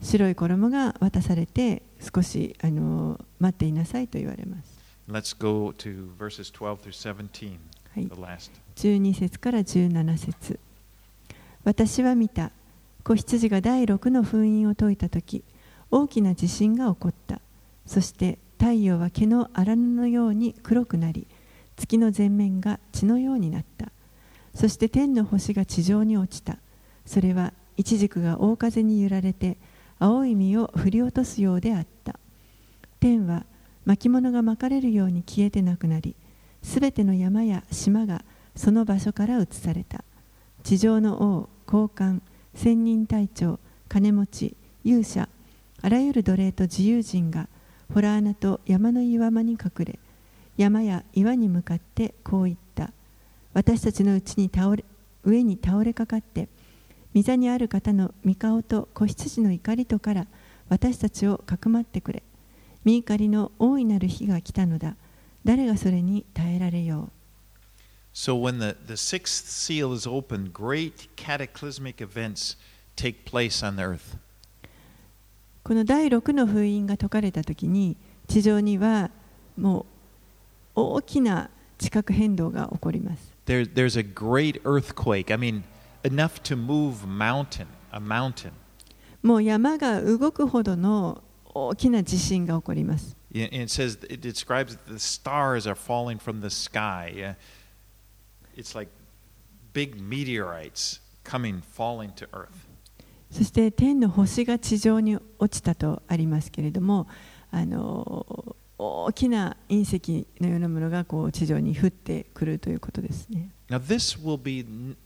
[0.00, 4.78] 白い衣が渡されて少しあの待っていなさいと言われます。
[5.10, 7.58] Let's go to verses 12 through 17,
[7.94, 8.50] はい the last.
[8.76, 10.60] 12節から17節
[11.64, 12.52] 私は見た
[13.02, 15.42] 子羊が第6の封印を解いた時
[15.90, 17.40] 大きな地震が起こった
[17.86, 21.26] そして太陽は毛の荒布のように黒くなり
[21.78, 23.90] 月の全面が血のようになった。
[24.52, 26.58] そして天の星が地上に落ちた。
[27.06, 29.56] それはイチジクが大風に揺られて
[30.00, 32.18] 青い実を振り落とすようであった。
[33.00, 33.44] 天は
[33.86, 36.14] 巻物が巻かれるように消えてなくなり
[36.62, 38.24] すべての山や島が
[38.56, 40.04] その場所から移された。
[40.64, 42.20] 地上の王高官
[42.54, 45.28] 千人隊長金持ち勇者
[45.80, 47.48] あらゆる奴隷と自由人が
[47.94, 49.98] ホラー穴と山の岩間に隠れ
[50.58, 52.90] 山や岩に向かってこう言った。
[53.54, 54.84] 私たちのうちに倒れ
[55.24, 56.48] 上に倒れかかって
[57.14, 60.26] 御座にある方の御顔と子羊の怒りとから
[60.68, 62.22] 私たちをかくまってくれ。
[62.84, 64.96] 御怒りの大いなる日が来たのだ。
[65.44, 67.10] 誰がそれに耐えられよう。
[68.12, 72.56] So when the, the sixth seal is opened, great cataclysmic events
[72.96, 74.18] take place on the earth.
[75.62, 77.96] この第6の封印が解かれた時に
[78.26, 79.10] 地上には
[79.56, 79.97] もう
[80.78, 85.32] 大きな地殻変動が起こります There, there's a great earthquake.
[85.32, 85.62] I mean,
[86.02, 88.52] enough to move mountain, a mountain.
[89.22, 91.22] もう山が動くほどの
[91.54, 97.36] 大きな地震が起こります it says, it describes that the stars are falling from the sky.
[98.56, 98.88] It's like
[99.72, 102.48] big meteorites coming, falling to earth.
[103.30, 107.06] そして天の星が地上に落ちたとありますけれども
[107.50, 114.64] あの大きな隕石のようなものがこう地上に降ってくるということですね Now, this will be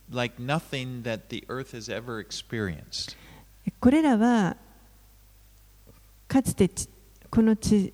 [0.08, 3.16] like nothing that the earth has ever experienced.
[3.80, 4.56] これらは
[6.28, 6.88] かつてち
[7.28, 7.92] この地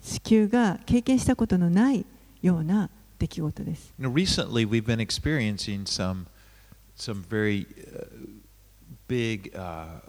[0.00, 2.06] 地球が経験したことのない
[2.40, 6.26] ような出来事です know, recently we've been experiencing some,
[6.96, 8.04] some very uh,
[9.08, 9.58] big uh,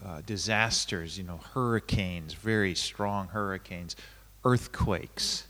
[0.05, 3.95] uh, disasters, you know, hurricanes, very strong hurricanes,
[4.47, 5.45] earthquakes.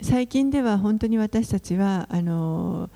[0.00, 2.88] 最近では本当に私たちはあの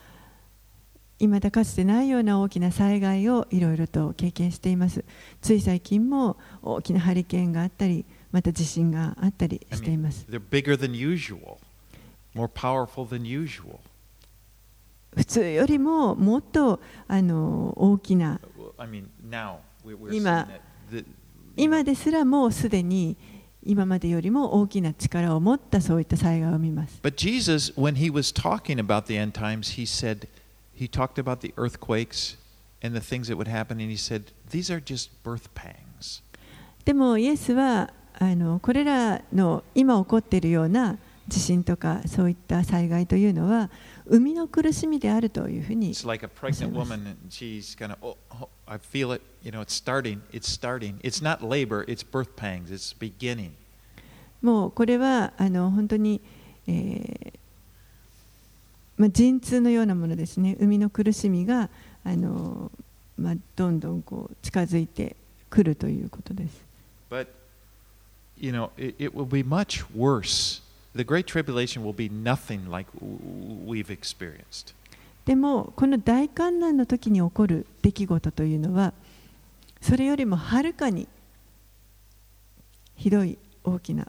[1.19, 5.05] 今だかつてないような大きな災害をいろいろと経験しています
[5.41, 10.27] つい最近も大きなハリケーンがあったりまた地震があったりしています。
[10.31, 11.59] they're bigger than usual,
[12.35, 13.79] more powerful than usual.
[15.15, 18.41] 普通よりももっとあの大きな
[20.11, 20.49] 今
[21.57, 23.17] 今ですらもうすでに
[23.65, 27.01] 今までよりも大きな力を持ったそういった災害を見ます。
[27.03, 30.29] But Jesus, when he was talking about the end times, he said,
[30.75, 32.37] he talked about the earthquakes
[32.83, 36.23] and the things that would happen, and he said, these are just birth pangs.
[36.85, 40.99] でもイエスはあのこれらの今起こっているような
[41.29, 43.71] 地震とかそういった災害というのは
[44.09, 49.23] 生みの苦しみであるというふうに It's like a pregnant woman, and she's kind of, oh, oh, I feel it.
[49.43, 50.21] You know, it's starting.
[50.33, 50.99] It's starting.
[51.03, 51.85] It's not labor.
[51.89, 52.71] It's birth pangs.
[52.71, 53.53] It's beginning.
[54.43, 56.21] もうこれはあの本当に、
[56.67, 57.33] えー
[58.97, 61.71] まあ、陣痛のようなものですね生みの苦しみが
[62.05, 62.71] あの、
[63.17, 65.17] まあ、どんどんこう近づいて
[65.49, 66.65] くるということです。
[67.11, 67.27] But,
[68.37, 70.63] you know, it, it will be much worse.
[70.96, 73.18] The Great Tribulation will be nothing like w-
[73.66, 74.74] we've experienced.
[75.26, 78.94] でもこの大観難の時に起こる出来事というのは
[79.82, 81.08] それよりもはるかに
[82.96, 84.08] ひどい大きな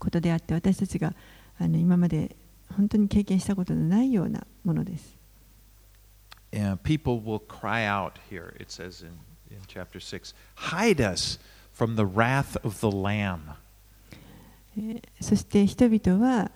[0.00, 1.14] ことであって私たちが
[1.58, 2.34] あの今まで
[2.76, 5.14] 本当に経験したことのないようなものです。
[6.52, 9.12] And people will cry out here, it says in,
[9.50, 11.38] in chapter 6, hide us
[11.72, 13.54] from the wrath of the Lamb.
[14.77, 16.51] えーそして人々は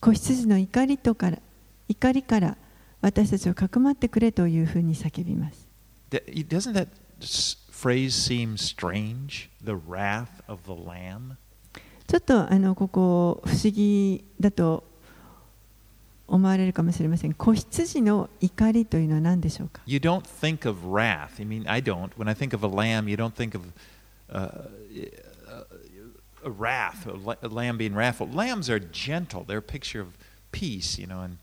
[0.00, 1.38] 子羊の怒りとから
[1.88, 2.56] 怒りから
[3.00, 5.66] 私たちをかくまってくれというふうに叫びます。
[6.10, 6.88] Doesn't that
[7.70, 9.48] phrase seem strange?
[9.64, 11.36] The wrath of the Lamb?
[12.06, 14.84] ちょっとあのここ不思議だと
[16.28, 17.34] 思われるかもしれません。
[17.34, 21.40] 子羊の怒りというのは何でしょうか You don't think of wrath.
[21.40, 22.10] I mean, I don't.
[22.16, 23.64] When I think of a lamb, you don't think of
[24.28, 24.68] uh,
[26.50, 28.28] wrath, a, la- a lamb being wrathful.
[28.28, 29.44] Lambs are gentle.
[29.44, 30.16] They're a picture of
[30.52, 31.20] peace, you know.
[31.20, 31.38] And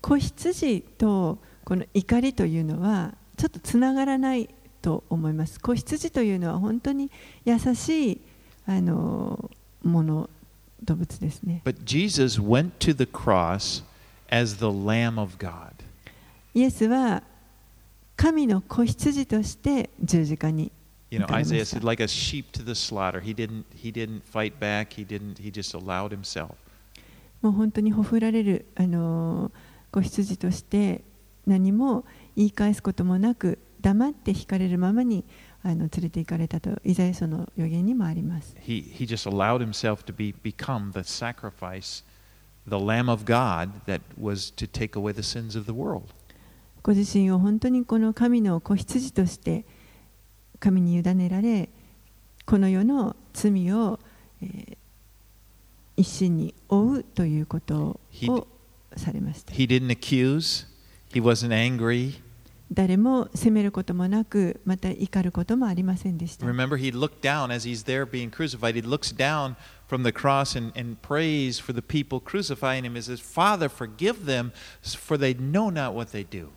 [0.00, 4.48] 子羊とこの怒りというのはちょっとつながらない
[4.80, 5.58] と思います。
[5.60, 7.10] 子羊というのは本当に
[7.44, 8.20] 優しい
[8.66, 9.50] あの
[9.82, 10.30] もの
[10.82, 11.62] 動物ですね。
[11.64, 13.82] but Jesus went to the cross
[14.30, 15.72] as the Lamb of God.
[16.54, 17.22] イエスは
[18.16, 20.70] 神の子羊として十字架に
[21.10, 21.26] You know。
[21.30, 23.20] Isaiah said, like a sheep to the slaughter.
[23.20, 23.66] He didn't.
[23.74, 24.92] He didn't fight back.
[24.92, 25.38] He didn't.
[25.38, 26.56] He just allowed himself.
[27.42, 29.52] もう本当にほふられるあの
[29.92, 31.02] 子羊として
[31.46, 32.04] 何も
[32.34, 35.24] 言い返すこともなく黙って引かれるままに
[35.62, 38.56] あの連れて行かれたとイザヤ書の予言にもあります。
[38.60, 42.04] He he just allowed himself to be become the sacrifice,
[42.66, 46.06] the Lamb of God that was to take away the sins of the world.
[46.82, 49.64] ご自身を本当にこの神の子羊として
[50.58, 51.68] 神に委ねられ
[52.44, 53.98] この世の罪を、
[54.42, 54.76] えー
[55.96, 57.98] 一心に負うということ
[58.28, 58.46] を
[58.96, 60.66] されました He didn't accuse.
[61.12, 62.20] He wasn't angry.
[62.70, 68.74] 誰も責めることもなくまた怒ることもありませんでした Remember, he looked down as he's there being crucified.
[68.74, 69.56] He looks down
[69.88, 72.94] from the cross and, and prays for the people crucifying him.
[72.96, 74.52] He says, Father, forgive them,
[74.82, 76.50] for they know not what they do.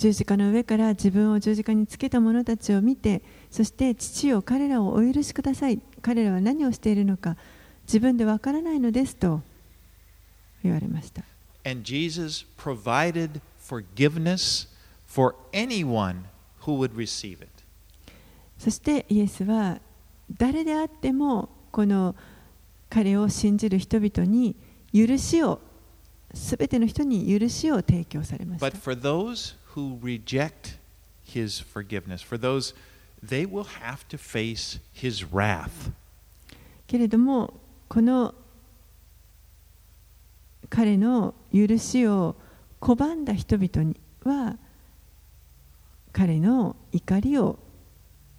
[0.00, 3.20] 十字架の上から自分を十字架につけた者たちを見て
[3.50, 5.78] そして父よ彼らをお許しください。
[6.00, 7.36] 彼らは何をしているのか
[7.82, 9.42] 自分でわからないのですと
[10.64, 11.22] 言われました。
[11.66, 14.68] And Jesus provided forgiveness
[15.06, 16.22] for anyone
[16.62, 17.48] who would receive it.
[18.56, 19.80] そしてイエスは
[20.38, 22.16] 誰であってもこの
[22.88, 24.56] 彼を信じる人々に
[24.94, 25.60] 許しを
[26.32, 28.66] すべての人に許しを提供されました。
[28.66, 30.77] But for those who reject
[31.23, 32.73] his forgiveness, for those,
[33.21, 35.91] they will have to face his wrath.
[36.87, 37.53] けれども
[37.87, 38.33] この
[40.69, 42.35] 彼の許しを
[42.81, 44.57] 拒んだ人々には
[46.11, 47.59] 彼の怒りを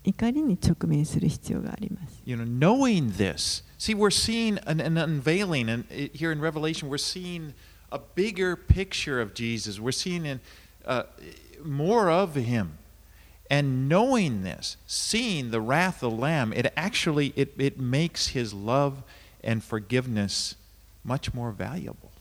[0.04, 2.22] 怒りに直面する必要があります。
[2.24, 3.64] You know, knowing this.
[3.78, 7.52] See, we're seeing an, an unveiling, and it- here in Revelation, we're seeing
[7.90, 9.80] a bigger picture of Jesus.
[9.80, 10.40] We're seeing in,
[10.85, 11.03] uh,
[11.63, 12.77] more of Him,
[13.49, 18.53] and knowing this, seeing the wrath of the Lamb, it actually it, it makes His
[18.53, 19.03] love
[19.43, 20.55] and forgiveness
[21.03, 22.11] much more valuable.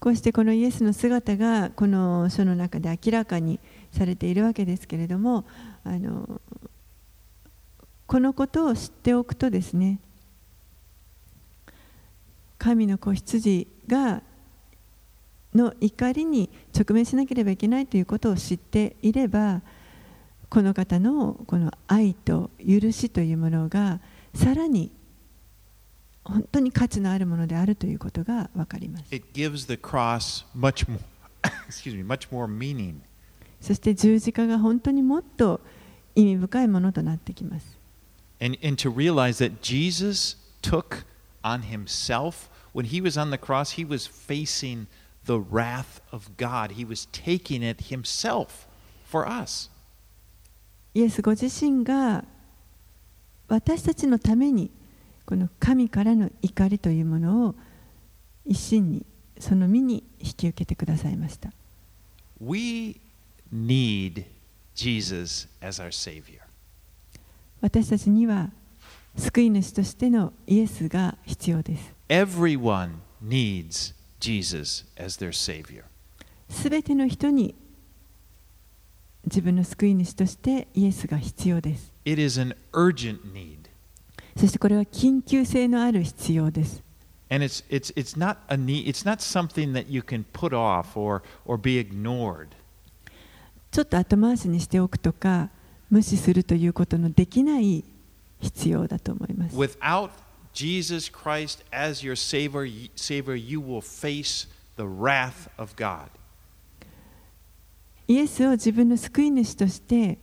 [0.00, 3.60] こうしてこのイエスの姿がこの書の中で明らかに
[3.92, 5.44] されているわけですけれども
[5.84, 6.40] あの
[8.06, 9.98] このことを知っておくとですね
[12.56, 14.22] 神の子羊が
[15.54, 19.62] の怒りに直面しなければいけないということを知っていれば
[20.48, 24.00] この方のこの愛と許しというものが
[24.34, 24.90] さらに
[26.24, 29.14] 本当に価値のあるものであるということが分かります。
[29.14, 31.00] It gives the cross much more,
[31.68, 32.96] excuse me, much more meaning.
[33.60, 35.60] そして十字架が本当にもっと
[36.14, 37.78] 意味深いものとなってきます。
[38.40, 41.04] And, and to realize that Jesus took
[41.42, 44.86] on himself, when he was on the cross, he was facing
[45.26, 46.72] the wrath of God.
[46.72, 48.66] He was taking it himself
[49.04, 49.70] for us.
[50.92, 52.24] イエスご自身が
[53.48, 54.70] 私たちのために
[55.24, 57.54] この神からの怒りというものを
[58.44, 59.06] 一心に
[59.38, 61.52] その身に引き受けてくださいました。
[62.40, 63.00] We
[63.52, 64.24] need
[64.74, 66.40] Jesus as our Savior.
[67.60, 68.50] 私たちには
[69.16, 71.92] 救い主としてのイエスが必要です。
[72.08, 75.84] Everyone needs Jesus as their Savior.
[76.48, 77.54] すべての人に
[79.24, 81.92] 自分の救い主としてイエスが必要です。
[82.04, 83.58] It is an urgent need.
[84.36, 86.82] そしてこれは緊急性のある必要です。
[87.30, 91.22] And it's, it's, it's, not a need, it's not something that you can put off or,
[91.44, 92.48] or be ignored.
[93.70, 95.48] ちょっと後回しにしておくとか
[95.90, 97.84] 無視するということのできない
[98.40, 99.56] 必要だと思います。
[99.56, 100.10] Without
[100.53, 104.47] Jesus Christ as your Savior, y- Savior, you will face
[104.77, 106.09] the wrath of God.
[108.07, 110.19] イエスを自分の救い主として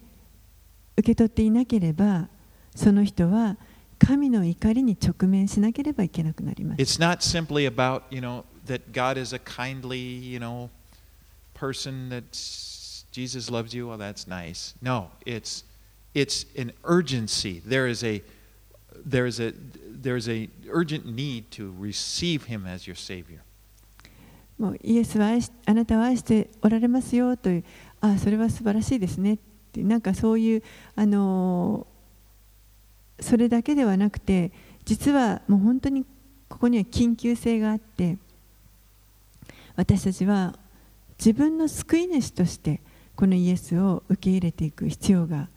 [0.96, 2.28] 受け取っていなければ
[2.76, 3.56] その人は
[3.98, 6.80] 神の怒りに直面しなければいけなくなります。
[6.82, 10.70] It's not simply about, you know, that God is a kindly, you know,
[11.54, 12.24] person that
[13.12, 13.88] Jesus loves you.
[13.88, 14.74] Well, that's nice.
[14.82, 15.64] No, it's
[16.14, 17.60] it's an urgency.
[17.66, 18.22] There is a
[19.04, 19.52] there is a
[20.01, 23.41] there's a urgent need to receive him as your savior.
[24.57, 25.29] もうイエスは
[25.65, 27.63] あなたを愛しておられますよという
[28.01, 29.37] ああそれは素晴らしいですねっ
[29.71, 30.63] てなんかそういう
[30.95, 31.85] あの
[33.19, 34.51] それだけではなくて
[34.83, 36.05] 実はもう本当に
[36.49, 38.17] ここには緊急性があって
[39.75, 40.55] 私たちは
[41.19, 42.81] 自分の救い主として
[43.15, 45.49] このイエスを受け入れていく必要が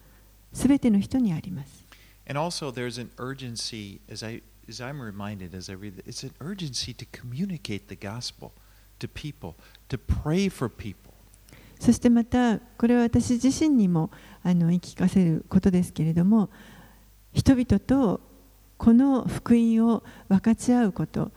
[0.53, 1.80] すべての人にあります。
[2.28, 6.32] And also there's an urgency as I as I'm reminded as I read it, it's an
[6.40, 8.52] urgency to communicate the gospel
[8.98, 9.54] to people,
[9.88, 11.12] to pray for people.
[11.78, 14.10] そしてまたこれは私自身にも
[14.42, 16.48] あの言い聞かせることですけれども
[17.34, 18.20] 人々と
[18.78, 21.32] この福音を分かち合うこと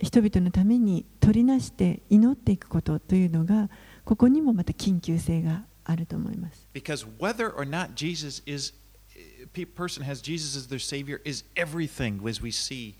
[0.00, 3.68] 人々のために取りなして祈っていくことというのが
[4.04, 6.66] ここにもまた緊急性があると思います。
[6.74, 8.81] Because whether or not Jesus is a pe-
[9.75, 12.95] person has Jesus as their savior is everything as we see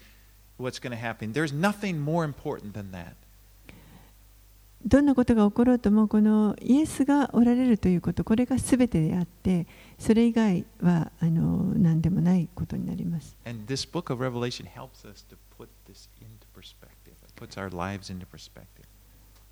[0.58, 1.34] what's going to happen.
[1.34, 3.16] There's nothing more important than that.
[4.86, 9.66] どんなことが起ころうともこのイエスがおられるということこれが全てであって
[9.98, 13.38] それ以外はあの何でもないことになります。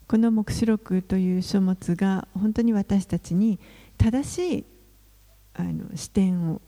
[0.08, 3.58] この黙示録という書物が本当に私たちに
[3.98, 4.66] 正しい
[5.54, 6.62] あの視点を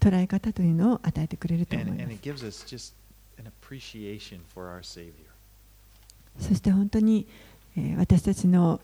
[0.00, 2.10] 捉え方というのを与えてくれると思いま.
[6.38, 7.26] すそして本当に、
[7.76, 8.80] えー私たちの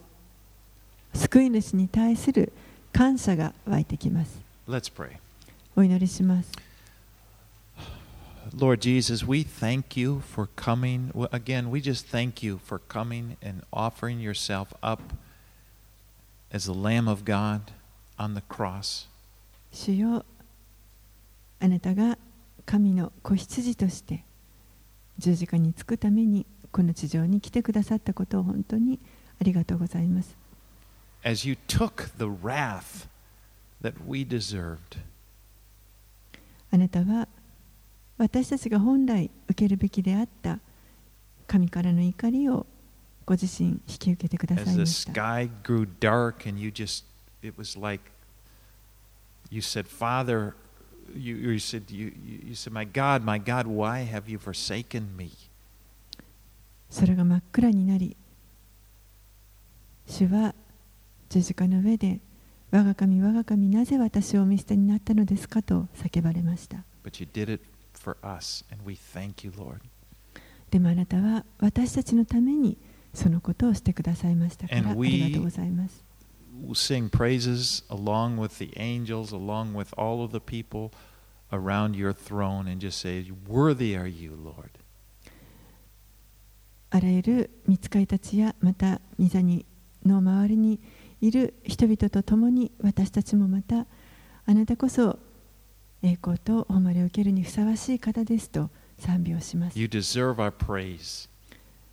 [1.14, 2.52] 救い主に対する
[2.92, 4.38] 感謝が湧いてきます.
[5.74, 6.52] お祈りします
[8.54, 11.10] Lord Jesus, we thank you for coming.
[11.32, 15.00] Again, we just thank you for coming and offering yourself up
[16.52, 17.72] as the Lamb of God
[18.18, 19.08] on the cross.
[19.72, 20.24] 主よ
[21.60, 22.18] あなたが
[22.64, 24.24] 神の子羊として
[25.18, 28.98] 十字架につくためにこの地上に来てくださったことを本当に
[29.40, 30.36] ありがとうございます。
[31.24, 33.08] As you took the wrath
[33.82, 34.78] that we deserved,
[36.70, 37.28] あなたは
[38.18, 40.58] 私たちが本来受けるべきであった
[41.46, 42.66] 神からの怒りを
[43.24, 45.12] ご自身引き受けてくださ as い the ました。
[45.12, 47.04] Sky grew dark and you just,
[47.42, 48.02] it was like
[49.50, 50.54] you said, Father,
[51.14, 52.12] you, you said you,
[52.46, 55.30] you said my god my god why have you forsaken me?
[56.90, 58.16] それが真っ暗になり
[60.06, 60.54] 主は
[61.28, 62.20] 十字架の上で
[62.70, 66.78] 我が神我が神なぜ私を見捨てになったのですかと叫ばれました。
[70.70, 72.76] でもあなたは私たちのために
[73.14, 76.05] そのことをしてくださいましたありがとうございます。
[76.74, 80.92] Sing praises along with the angels, along with all of the people
[81.52, 84.70] around your throne, and just say, Worthy are you, Lord.
[86.90, 89.66] あらゆる見つかりたちやまた御座に
[90.04, 90.80] の周りに
[91.20, 93.86] いる人々と共に私たちもまた
[94.46, 95.18] あなたこそ
[96.02, 101.28] 栄光と誉れを受けるにふさわしい方ですと賛美をします You deserve our praise.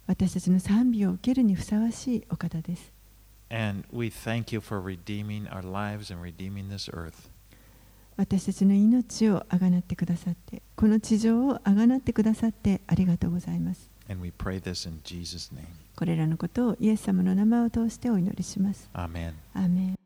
[0.06, 2.93] 私たちの賛美を受けるにふさわしいお方です
[3.54, 7.30] And we thank you for redeeming our lives and redeeming this earth.
[8.18, 15.66] 私たちの命をあがなってくださってこの地上をあがなってくださってありがとうございます And we pray this in Jesus' name.
[15.96, 19.34] これらのことをイエス様の名前を通してお祈りします Amen.
[19.54, 20.03] アーメン